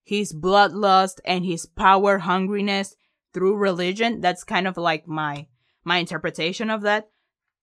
his 0.04 0.34
bloodlust 0.34 1.20
and 1.26 1.46
his 1.46 1.68
power 1.68 2.20
hungriness 2.20 2.96
through 3.34 3.58
religion. 3.58 4.20
That's 4.20 4.44
kind 4.44 4.68
of 4.68 4.78
like 4.78 5.08
my 5.08 5.48
my 5.84 5.98
interpretation 5.98 6.72
of 6.72 6.82
that. 6.82 7.10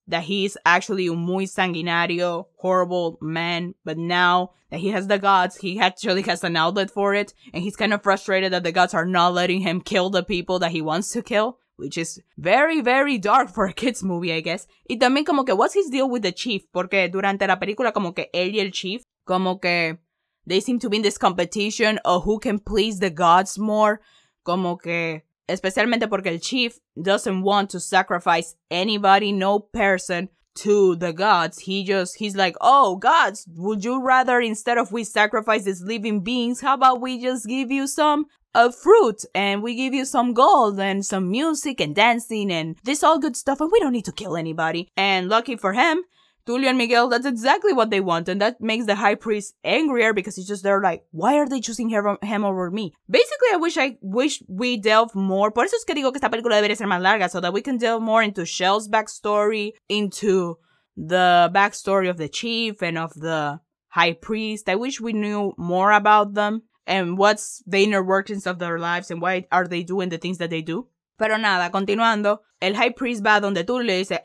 That 0.06 0.24
he's 0.24 0.56
actually 0.64 1.08
a 1.08 1.14
muy 1.14 1.46
sanguinario, 1.46 2.46
horrible 2.58 3.18
man, 3.20 3.74
but 3.84 3.98
now 3.98 4.52
that 4.70 4.80
he 4.80 4.88
has 4.90 5.06
the 5.06 5.18
gods, 5.18 5.56
he 5.56 5.78
actually 5.78 6.22
has 6.22 6.42
an 6.42 6.56
outlet 6.56 6.90
for 6.90 7.14
it, 7.14 7.32
and 7.52 7.62
he's 7.62 7.76
kind 7.76 7.92
of 7.92 8.02
frustrated 8.02 8.52
that 8.52 8.64
the 8.64 8.72
gods 8.72 8.94
are 8.94 9.06
not 9.06 9.34
letting 9.34 9.60
him 9.60 9.80
kill 9.80 10.10
the 10.10 10.24
people 10.24 10.58
that 10.60 10.72
he 10.72 10.80
wants 10.82 11.10
to 11.12 11.22
kill, 11.22 11.58
which 11.80 11.98
is 11.98 12.20
very, 12.36 12.80
very 12.80 13.18
dark 13.18 13.48
for 13.48 13.66
a 13.66 13.72
kids 13.72 14.02
movie, 14.02 14.32
I 14.32 14.40
guess. 14.40 14.66
Y 14.88 14.96
también 14.98 15.24
como 15.24 15.44
que, 15.44 15.54
what's 15.54 15.74
his 15.74 15.90
deal 15.90 16.08
with 16.08 16.22
the 16.22 16.32
chief? 16.32 16.62
Porque 16.72 17.10
durante 17.10 17.46
la 17.46 17.58
película 17.58 17.92
como 17.92 18.12
que 18.12 18.28
él 18.32 18.54
y 18.54 18.60
el 18.60 18.70
chief 18.70 19.02
como 19.24 19.58
que 19.58 19.98
they 20.46 20.60
seem 20.60 20.78
to 20.78 20.88
be 20.88 20.96
in 20.96 21.02
this 21.02 21.18
competition 21.18 21.98
of 22.04 22.24
who 22.24 22.38
can 22.38 22.58
please 22.58 23.00
the 23.00 23.10
gods 23.10 23.58
more. 23.58 24.00
Como 24.44 24.76
que, 24.76 25.22
especialmente 25.48 26.08
porque 26.08 26.26
el 26.26 26.38
chief 26.38 26.78
doesn't 27.00 27.42
want 27.42 27.70
to 27.70 27.80
sacrifice 27.80 28.56
anybody, 28.70 29.32
no 29.32 29.58
person 29.58 30.28
to 30.54 30.96
the 30.96 31.12
gods. 31.12 31.60
He 31.60 31.84
just, 31.84 32.16
he's 32.16 32.36
like, 32.36 32.56
oh, 32.60 32.96
gods, 32.96 33.46
would 33.54 33.84
you 33.84 34.02
rather 34.02 34.40
instead 34.40 34.78
of 34.78 34.92
we 34.92 35.04
sacrifice 35.04 35.64
these 35.64 35.82
living 35.82 36.20
beings, 36.22 36.60
how 36.60 36.74
about 36.74 37.00
we 37.00 37.20
just 37.20 37.46
give 37.46 37.70
you 37.70 37.86
some 37.86 38.26
of 38.54 38.74
fruit 38.74 39.24
and 39.34 39.62
we 39.62 39.74
give 39.74 39.94
you 39.94 40.04
some 40.04 40.32
gold 40.34 40.80
and 40.80 41.04
some 41.04 41.30
music 41.30 41.80
and 41.80 41.94
dancing 41.94 42.50
and 42.50 42.76
this 42.84 43.02
all 43.02 43.18
good 43.18 43.36
stuff 43.36 43.60
and 43.60 43.70
we 43.72 43.80
don't 43.80 43.92
need 43.92 44.04
to 44.04 44.12
kill 44.12 44.36
anybody. 44.36 44.88
And 44.96 45.28
lucky 45.28 45.56
for 45.56 45.72
him, 45.72 46.04
Tulio 46.46 46.68
and 46.68 46.78
Miguel, 46.78 47.08
that's 47.08 47.26
exactly 47.26 47.72
what 47.72 47.90
they 47.90 48.00
want, 48.00 48.28
and 48.28 48.40
that 48.40 48.60
makes 48.60 48.86
the 48.86 48.94
high 48.94 49.14
priest 49.14 49.54
angrier 49.62 50.12
because 50.14 50.36
he's 50.36 50.48
just 50.48 50.62
there 50.62 50.80
like, 50.80 51.04
why 51.10 51.36
are 51.36 51.46
they 51.46 51.60
choosing 51.60 51.90
him 51.90 52.44
over 52.44 52.70
me? 52.70 52.94
Basically, 53.08 53.48
I 53.52 53.56
wish 53.56 53.76
I 53.76 53.98
wish 54.00 54.42
we 54.48 54.78
delve 54.78 55.14
more. 55.14 55.50
Por 55.50 55.64
eso 55.64 55.76
es 55.76 55.84
que 55.84 55.94
digo 55.94 56.10
que 56.10 56.16
esta 56.16 56.30
película 56.30 56.56
debería 56.56 56.76
ser 56.76 56.86
más 56.86 57.02
larga, 57.02 57.28
so 57.28 57.40
that 57.40 57.52
we 57.52 57.60
can 57.60 57.76
delve 57.76 58.02
more 58.02 58.22
into 58.22 58.46
Chel's 58.46 58.88
backstory, 58.88 59.72
into 59.88 60.56
the 60.96 61.50
backstory 61.54 62.08
of 62.08 62.16
the 62.16 62.28
chief 62.28 62.82
and 62.82 62.96
of 62.96 63.12
the 63.14 63.60
high 63.88 64.14
priest. 64.14 64.68
I 64.68 64.76
wish 64.76 65.00
we 65.00 65.12
knew 65.12 65.52
more 65.58 65.92
about 65.92 66.34
them 66.34 66.62
and 66.86 67.18
what's 67.18 67.62
the 67.66 67.84
inner 67.84 68.02
workings 68.02 68.46
of 68.46 68.58
their 68.58 68.78
lives 68.78 69.10
and 69.10 69.20
why 69.20 69.46
are 69.52 69.66
they 69.66 69.82
doing 69.82 70.08
the 70.08 70.18
things 70.18 70.38
that 70.38 70.50
they 70.50 70.62
do. 70.62 70.88
Pero 71.18 71.36
nada, 71.36 71.70
continuando, 71.70 72.38
el 72.62 72.74
High 72.74 72.90
Priest 72.90 73.22
va 73.22 73.40
donde 73.40 73.64
tú 73.64 73.84
le 73.84 73.98
dice, 73.98 74.18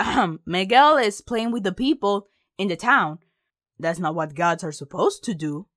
Miguel 0.46 0.98
is 0.98 1.22
playing 1.22 1.52
with 1.52 1.64
the 1.64 1.74
people 1.74 2.28
in 2.58 2.70
the 2.70 2.78
town. 2.78 3.20
That's 3.78 4.00
not 4.00 4.16
what 4.16 4.34
gods 4.34 4.64
are 4.64 4.72
supposed 4.72 5.24
to 5.26 5.34
do. 5.34 5.68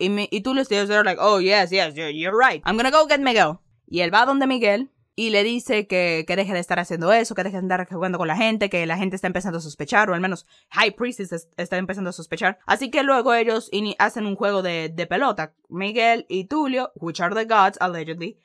Y, 0.00 0.08
me, 0.08 0.28
y 0.32 0.42
le 0.44 0.64
dices, 0.64 1.04
like, 1.04 1.18
oh, 1.20 1.38
yes, 1.38 1.70
yes, 1.70 1.94
you're, 1.94 2.08
you're 2.08 2.36
right. 2.36 2.62
I'm 2.64 2.76
gonna 2.76 2.90
go 2.90 3.06
get 3.06 3.20
Miguel. 3.20 3.60
Y 3.88 4.00
él 4.00 4.12
va 4.12 4.26
donde 4.26 4.46
Miguel 4.46 4.88
y 5.18 5.30
le 5.30 5.42
dice 5.42 5.86
que, 5.86 6.24
que, 6.28 6.36
deje 6.36 6.52
de 6.52 6.60
estar 6.60 6.78
haciendo 6.78 7.10
eso, 7.10 7.34
que 7.34 7.42
deje 7.42 7.56
de 7.56 7.60
andar 7.60 7.88
jugando 7.88 8.18
con 8.18 8.28
la 8.28 8.36
gente, 8.36 8.68
que 8.68 8.84
la 8.84 8.98
gente 8.98 9.16
está 9.16 9.26
empezando 9.26 9.58
a 9.58 9.62
sospechar, 9.62 10.10
o 10.10 10.14
al 10.14 10.20
menos 10.20 10.46
High 10.72 10.94
Priestess 10.94 11.48
está 11.56 11.78
empezando 11.78 12.10
a 12.10 12.12
sospechar. 12.12 12.58
Así 12.66 12.90
que 12.90 13.02
luego 13.02 13.32
ellos 13.32 13.70
hacen 13.98 14.26
un 14.26 14.36
juego 14.36 14.62
de, 14.62 14.90
de 14.90 15.06
pelota. 15.06 15.54
Miguel 15.70 16.26
y 16.28 16.44
Tulio, 16.44 16.92
which 16.96 17.20
are 17.20 17.34
the 17.34 17.46
gods, 17.46 17.78
allegedly, 17.80 18.38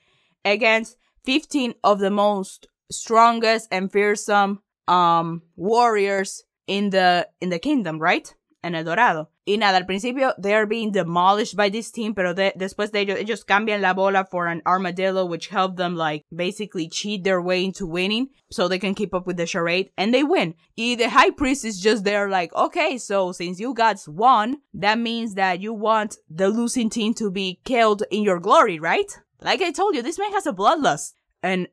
against 0.46 0.98
15 1.26 1.76
of 1.84 2.00
the 2.00 2.10
most 2.10 2.68
strongest 2.90 3.68
and 3.72 3.92
fearsome 3.92 4.62
um, 4.88 5.42
warriors 5.58 6.46
in 6.68 6.90
the, 6.92 7.28
in 7.42 7.50
the 7.50 7.60
kingdom, 7.60 8.00
right? 8.02 8.34
En 8.64 8.76
el 8.76 8.86
Dorado. 8.86 9.31
Y 9.48 9.58
nada, 9.58 9.78
al 9.78 9.86
principio 9.86 10.34
they 10.38 10.54
are 10.54 10.68
being 10.68 10.92
demolished 10.92 11.56
by 11.56 11.70
this 11.70 11.90
team, 11.90 12.14
pero 12.14 12.34
de, 12.34 12.54
después 12.58 12.92
de 12.92 13.00
ellos, 13.00 13.18
ellos 13.20 13.44
cambian 13.44 13.82
la 13.82 13.94
bola 13.94 14.24
for 14.30 14.48
an 14.48 14.62
armadillo, 14.66 15.26
which 15.26 15.48
help 15.48 15.78
them 15.78 15.96
like 15.96 16.24
basically 16.34 16.88
cheat 16.88 17.24
their 17.24 17.42
way 17.42 17.66
into 17.66 17.88
winning 17.88 18.28
so 18.52 18.68
they 18.68 18.78
can 18.78 18.94
keep 18.94 19.14
up 19.16 19.26
with 19.26 19.38
the 19.38 19.46
charade 19.48 19.90
and 19.98 20.14
they 20.14 20.24
win. 20.24 20.54
Y 20.78 20.96
the 20.96 21.10
high 21.10 21.32
priest 21.32 21.66
is 21.66 21.80
just 21.80 22.04
there 22.04 22.30
like, 22.30 22.54
okay, 22.54 22.98
so 22.98 23.32
since 23.32 23.60
you 23.60 23.74
guys 23.74 24.08
won, 24.08 24.58
that 24.76 25.00
means 25.00 25.34
that 25.34 25.60
you 25.60 25.74
want 25.74 26.18
the 26.30 26.48
losing 26.48 26.90
team 26.90 27.14
to 27.16 27.32
be 27.32 27.60
killed 27.64 28.04
in 28.12 28.24
your 28.24 28.40
glory, 28.40 28.80
right? 28.80 29.20
Like 29.42 29.62
I 29.62 29.72
told 29.72 29.96
you, 29.96 30.04
this 30.04 30.20
man 30.20 30.32
has 30.34 30.46
a 30.46 30.54
bloodlust 30.54 31.14
and 31.42 31.68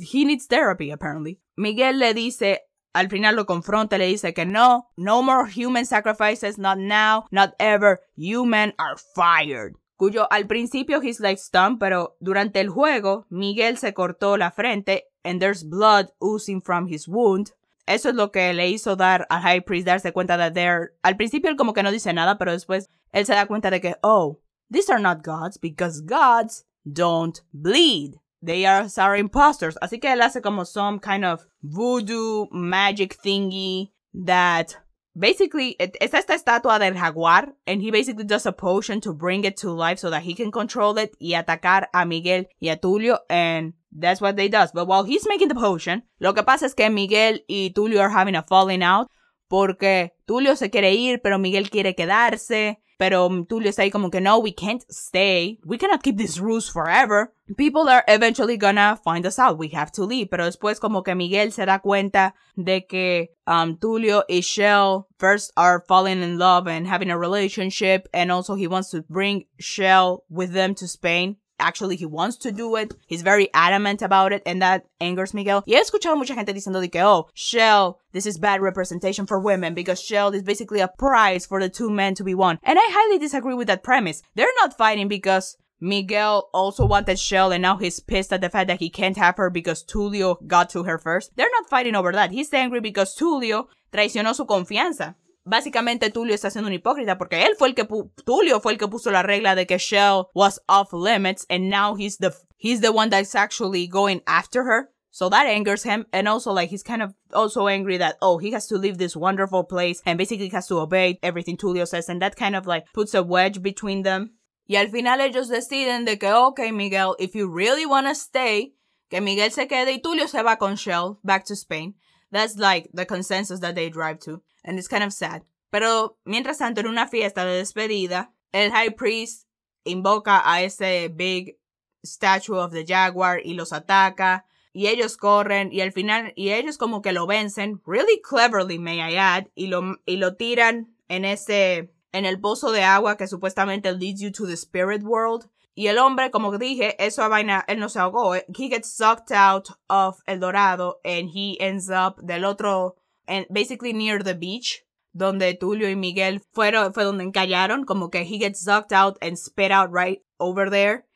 he 0.00 0.24
needs 0.24 0.46
therapy 0.46 0.90
apparently. 0.90 1.38
Miguel 1.56 1.98
le 1.98 2.14
dice 2.14 2.58
al 2.92 3.08
final 3.08 3.36
lo 3.36 3.46
confronta 3.46 3.98
le 3.98 4.06
dice 4.06 4.34
que 4.34 4.46
no, 4.46 4.88
no 4.96 5.22
more 5.22 5.48
human 5.48 5.86
sacrifices, 5.86 6.58
not 6.58 6.78
now, 6.78 7.24
not 7.30 7.54
ever, 7.58 8.00
you 8.16 8.44
men 8.44 8.74
are 8.78 8.96
fired. 9.14 9.74
Cuyo 9.96 10.26
al 10.30 10.46
principio 10.46 11.00
he's 11.00 11.20
like 11.20 11.38
stunned, 11.38 11.78
pero 11.78 12.16
durante 12.20 12.60
el 12.60 12.70
juego 12.70 13.26
Miguel 13.28 13.76
se 13.76 13.92
cortó 13.92 14.38
la 14.38 14.50
frente 14.50 15.04
and 15.24 15.40
there's 15.40 15.62
blood 15.62 16.06
oozing 16.20 16.62
from 16.62 16.86
his 16.86 17.06
wound. 17.06 17.52
Eso 17.86 18.08
es 18.08 18.14
lo 18.14 18.30
que 18.30 18.54
le 18.54 18.68
hizo 18.68 18.96
dar 18.96 19.26
al 19.28 19.42
High 19.42 19.60
Priest 19.60 19.86
darse 19.86 20.12
cuenta 20.12 20.36
de 20.38 20.50
there. 20.52 20.92
Al 21.02 21.16
principio 21.16 21.50
él 21.50 21.56
como 21.56 21.74
que 21.74 21.82
no 21.82 21.90
dice 21.90 22.12
nada, 22.12 22.38
pero 22.38 22.52
después 22.52 22.88
él 23.12 23.26
se 23.26 23.34
da 23.34 23.46
cuenta 23.46 23.70
de 23.70 23.80
que, 23.80 23.96
oh, 24.02 24.40
these 24.70 24.90
are 24.90 25.02
not 25.02 25.22
gods 25.22 25.58
because 25.58 26.00
gods 26.00 26.64
don't 26.84 27.40
bleed. 27.52 28.14
They 28.42 28.64
are 28.66 28.88
sorry 28.88 29.20
imposters. 29.20 29.76
Así 29.82 30.00
que 30.00 30.12
él 30.12 30.22
hace 30.22 30.40
como 30.40 30.64
some 30.64 30.98
kind 30.98 31.24
of 31.24 31.46
voodoo 31.62 32.48
magic 32.50 33.16
thingy 33.22 33.92
that 34.14 34.76
basically 35.14 35.76
it's 35.78 36.14
esta 36.14 36.34
estatua 36.34 36.78
del 36.78 36.94
jaguar 36.94 37.54
and 37.66 37.82
he 37.82 37.90
basically 37.90 38.24
does 38.24 38.46
a 38.46 38.52
potion 38.52 39.00
to 39.00 39.12
bring 39.12 39.44
it 39.44 39.56
to 39.56 39.70
life 39.70 39.98
so 39.98 40.10
that 40.10 40.22
he 40.22 40.34
can 40.34 40.50
control 40.50 40.96
it 40.98 41.14
y 41.20 41.34
atacar 41.34 41.88
a 41.92 42.06
Miguel 42.06 42.46
y 42.60 42.68
a 42.68 42.76
Tulio 42.76 43.18
and 43.28 43.74
that's 43.92 44.20
what 44.20 44.36
they 44.36 44.48
does. 44.48 44.72
But 44.72 44.86
while 44.86 45.04
he's 45.04 45.26
making 45.28 45.48
the 45.48 45.54
potion, 45.54 46.04
lo 46.20 46.32
que 46.32 46.42
pasa 46.42 46.66
es 46.66 46.74
que 46.74 46.88
Miguel 46.90 47.44
y 47.48 47.72
Tulio 47.74 48.00
are 48.00 48.10
having 48.10 48.36
a 48.36 48.42
falling 48.42 48.82
out 48.82 49.08
porque 49.48 50.12
Tulio 50.26 50.56
se 50.56 50.70
quiere 50.70 50.94
ir, 50.94 51.20
pero 51.22 51.38
Miguel 51.38 51.70
quiere 51.70 51.94
quedarse. 51.94 52.80
Pero 53.00 53.30
Tulio 53.48 53.70
está 53.70 53.80
ahí 53.80 53.90
como 53.90 54.10
que 54.10 54.20
no, 54.20 54.36
we 54.40 54.52
can't 54.52 54.84
stay. 54.90 55.58
We 55.64 55.78
cannot 55.78 56.02
keep 56.02 56.18
these 56.18 56.38
rules 56.38 56.68
forever. 56.68 57.32
People 57.56 57.88
are 57.88 58.04
eventually 58.06 58.58
gonna 58.58 59.00
find 59.02 59.24
us 59.24 59.38
out. 59.38 59.58
We 59.58 59.68
have 59.68 59.90
to 59.92 60.04
leave. 60.04 60.28
Pero 60.28 60.44
después 60.44 60.78
como 60.78 61.02
que 61.02 61.14
Miguel 61.14 61.50
se 61.50 61.64
da 61.64 61.78
cuenta 61.78 62.34
de 62.56 62.82
que 62.86 63.30
um, 63.46 63.78
Tulio 63.78 64.24
y 64.28 64.42
Chel 64.42 65.08
first 65.18 65.50
are 65.56 65.82
falling 65.88 66.22
in 66.22 66.38
love 66.38 66.68
and 66.68 66.86
having 66.86 67.10
a 67.10 67.16
relationship. 67.16 68.06
And 68.12 68.30
also 68.30 68.54
he 68.54 68.66
wants 68.66 68.90
to 68.90 69.00
bring 69.08 69.46
Chel 69.58 70.24
with 70.28 70.52
them 70.52 70.74
to 70.74 70.86
Spain 70.86 71.38
actually 71.60 71.96
he 71.96 72.06
wants 72.06 72.36
to 72.38 72.52
do 72.52 72.76
it. 72.76 72.94
He's 73.06 73.22
very 73.22 73.48
adamant 73.54 74.02
about 74.02 74.32
it 74.32 74.42
and 74.46 74.60
that 74.62 74.86
angers 75.00 75.34
Miguel. 75.34 75.62
Y 75.66 75.74
he 75.74 75.80
escuchado 75.80 76.16
mucha 76.16 76.34
gente 76.34 76.52
diciendo 76.52 76.80
de 76.80 76.88
que, 76.88 77.02
oh, 77.02 77.28
Chel, 77.34 77.98
this 78.12 78.26
is 78.26 78.38
bad 78.38 78.60
representation 78.60 79.26
for 79.26 79.38
women 79.38 79.74
because 79.74 80.02
Chel 80.02 80.34
is 80.34 80.42
basically 80.42 80.80
a 80.80 80.88
prize 80.88 81.46
for 81.46 81.60
the 81.60 81.68
two 81.68 81.90
men 81.90 82.14
to 82.14 82.24
be 82.24 82.34
won. 82.34 82.58
And 82.62 82.78
I 82.78 82.82
highly 82.84 83.18
disagree 83.18 83.54
with 83.54 83.68
that 83.68 83.82
premise. 83.82 84.22
They're 84.34 84.48
not 84.60 84.76
fighting 84.76 85.08
because 85.08 85.56
Miguel 85.80 86.50
also 86.52 86.84
wanted 86.84 87.18
Chel 87.18 87.52
and 87.52 87.62
now 87.62 87.76
he's 87.76 88.00
pissed 88.00 88.32
at 88.32 88.40
the 88.40 88.50
fact 88.50 88.68
that 88.68 88.80
he 88.80 88.90
can't 88.90 89.16
have 89.16 89.36
her 89.36 89.50
because 89.50 89.84
Tulio 89.84 90.36
got 90.46 90.70
to 90.70 90.84
her 90.84 90.98
first. 90.98 91.30
They're 91.36 91.48
not 91.52 91.70
fighting 91.70 91.94
over 91.94 92.12
that. 92.12 92.30
He's 92.32 92.52
angry 92.52 92.80
because 92.80 93.16
Tulio 93.16 93.66
traicionó 93.92 94.34
su 94.34 94.44
confianza. 94.44 95.14
Básicamente 95.50 96.10
Tulio 96.10 96.34
está 96.34 96.50
siendo 96.50 96.68
un 96.68 96.74
hipócrita 96.74 97.18
porque 97.18 97.44
él 97.44 97.54
fue 97.58 97.68
el 97.68 97.74
que 97.74 97.84
Tulio 98.24 98.60
fue 98.60 98.72
el 98.72 98.78
que 98.78 98.88
puso 98.88 99.10
la 99.10 99.22
regla 99.22 99.54
de 99.54 99.66
que 99.66 99.78
Shell 99.78 100.28
was 100.34 100.60
off 100.68 100.92
limits 100.92 101.44
and 101.50 101.68
now 101.68 101.96
he's 101.96 102.16
the 102.18 102.32
he's 102.56 102.80
the 102.80 102.90
one 102.90 103.10
that's 103.10 103.34
actually 103.34 103.86
going 103.86 104.22
after 104.26 104.64
her. 104.64 104.90
So 105.10 105.28
that 105.28 105.46
angers 105.46 105.82
him 105.82 106.06
and 106.12 106.28
also 106.28 106.52
like 106.52 106.70
he's 106.70 106.84
kind 106.84 107.02
of 107.02 107.12
also 107.34 107.66
angry 107.66 107.98
that 107.98 108.16
oh 108.22 108.38
he 108.38 108.52
has 108.52 108.68
to 108.68 108.78
leave 108.78 108.98
this 108.98 109.16
wonderful 109.16 109.64
place 109.64 110.00
and 110.06 110.16
basically 110.16 110.48
has 110.50 110.68
to 110.68 110.78
obey 110.78 111.18
everything 111.22 111.56
Tulio 111.56 111.86
says 111.86 112.08
and 112.08 112.22
that 112.22 112.36
kind 112.36 112.54
of 112.54 112.66
like 112.66 112.84
puts 112.94 113.12
a 113.12 113.22
wedge 113.22 113.60
between 113.60 114.02
them. 114.04 114.36
Y 114.68 114.76
al 114.76 114.86
final 114.86 115.20
ellos 115.20 115.48
deciden 115.50 116.06
de 116.06 116.16
que 116.16 116.32
okay 116.32 116.70
Miguel 116.70 117.16
if 117.18 117.34
you 117.34 117.48
really 117.48 117.84
want 117.84 118.06
to 118.06 118.14
stay 118.14 118.74
que 119.10 119.20
Miguel 119.20 119.50
se 119.50 119.66
quede 119.66 119.92
y 119.92 120.00
Tulio 120.00 120.28
se 120.28 120.42
va 120.42 120.56
con 120.56 120.76
Shell 120.76 121.18
back 121.24 121.44
to 121.44 121.56
Spain. 121.56 121.94
That's 122.30 122.56
like 122.56 122.90
the 122.92 123.06
consensus 123.06 123.60
that 123.60 123.74
they 123.74 123.90
drive 123.90 124.20
to 124.20 124.42
and 124.64 124.78
it's 124.78 124.88
kind 124.88 125.04
of 125.04 125.12
sad. 125.12 125.42
Pero 125.70 126.18
mientras 126.24 126.58
tanto, 126.58 126.80
en 126.80 126.86
una 126.86 127.06
fiesta 127.06 127.44
de 127.44 127.58
despedida, 127.58 128.32
el 128.52 128.70
High 128.70 128.96
Priest 128.96 129.46
invoca 129.84 130.42
a 130.44 130.62
ese 130.62 131.08
big 131.08 131.56
statue 132.04 132.58
of 132.58 132.72
the 132.72 132.84
Jaguar 132.84 133.40
y 133.44 133.54
los 133.54 133.72
ataca. 133.72 134.44
Y 134.72 134.86
ellos 134.86 135.16
corren 135.16 135.72
y 135.72 135.80
al 135.80 135.90
final, 135.90 136.32
y 136.36 136.50
ellos 136.50 136.78
como 136.78 137.02
que 137.02 137.12
lo 137.12 137.26
vencen, 137.26 137.80
really 137.86 138.20
cleverly, 138.22 138.78
may 138.78 139.00
I 139.00 139.16
add, 139.16 139.48
y 139.56 139.66
lo, 139.66 139.96
y 140.06 140.16
lo 140.16 140.36
tiran 140.36 140.94
en 141.08 141.24
ese, 141.24 141.92
en 142.12 142.24
el 142.24 142.40
pozo 142.40 142.70
de 142.70 142.84
agua 142.84 143.16
que 143.16 143.26
supuestamente 143.26 143.92
leads 143.92 144.20
you 144.20 144.30
to 144.30 144.46
the 144.46 144.56
spirit 144.56 145.02
world. 145.02 145.48
Y 145.80 145.86
el 145.86 145.96
hombre, 145.96 146.30
como 146.30 146.58
dije, 146.58 146.94
eso 147.02 147.26
vaina, 147.30 147.64
él 147.66 147.78
no 147.78 147.88
se 147.88 148.00
ahogó. 148.00 148.34
He 148.34 148.68
gets 148.68 148.94
sucked 148.94 149.32
out 149.32 149.70
of 149.88 150.20
El 150.26 150.38
Dorado 150.38 151.00
and 151.06 151.30
he 151.34 151.56
ends 151.58 151.88
up 151.88 152.20
del 152.22 152.44
otro 152.44 152.96
and 153.26 153.46
basically 153.48 153.94
near 153.94 154.22
the 154.22 154.34
beach, 154.34 154.84
donde 155.14 155.54
Tulio 155.58 155.88
y 155.88 155.96
Miguel 155.96 156.42
fueron, 156.52 156.92
fue 156.92 157.04
donde 157.04 157.24
encallaron, 157.24 157.86
como 157.86 158.10
que 158.10 158.24
he 158.24 158.36
gets 158.36 158.60
sucked 158.60 158.92
out 158.92 159.16
and 159.22 159.38
spit 159.38 159.70
out 159.70 159.90
right 159.90 160.20
over 160.38 160.68
there. 160.68 161.06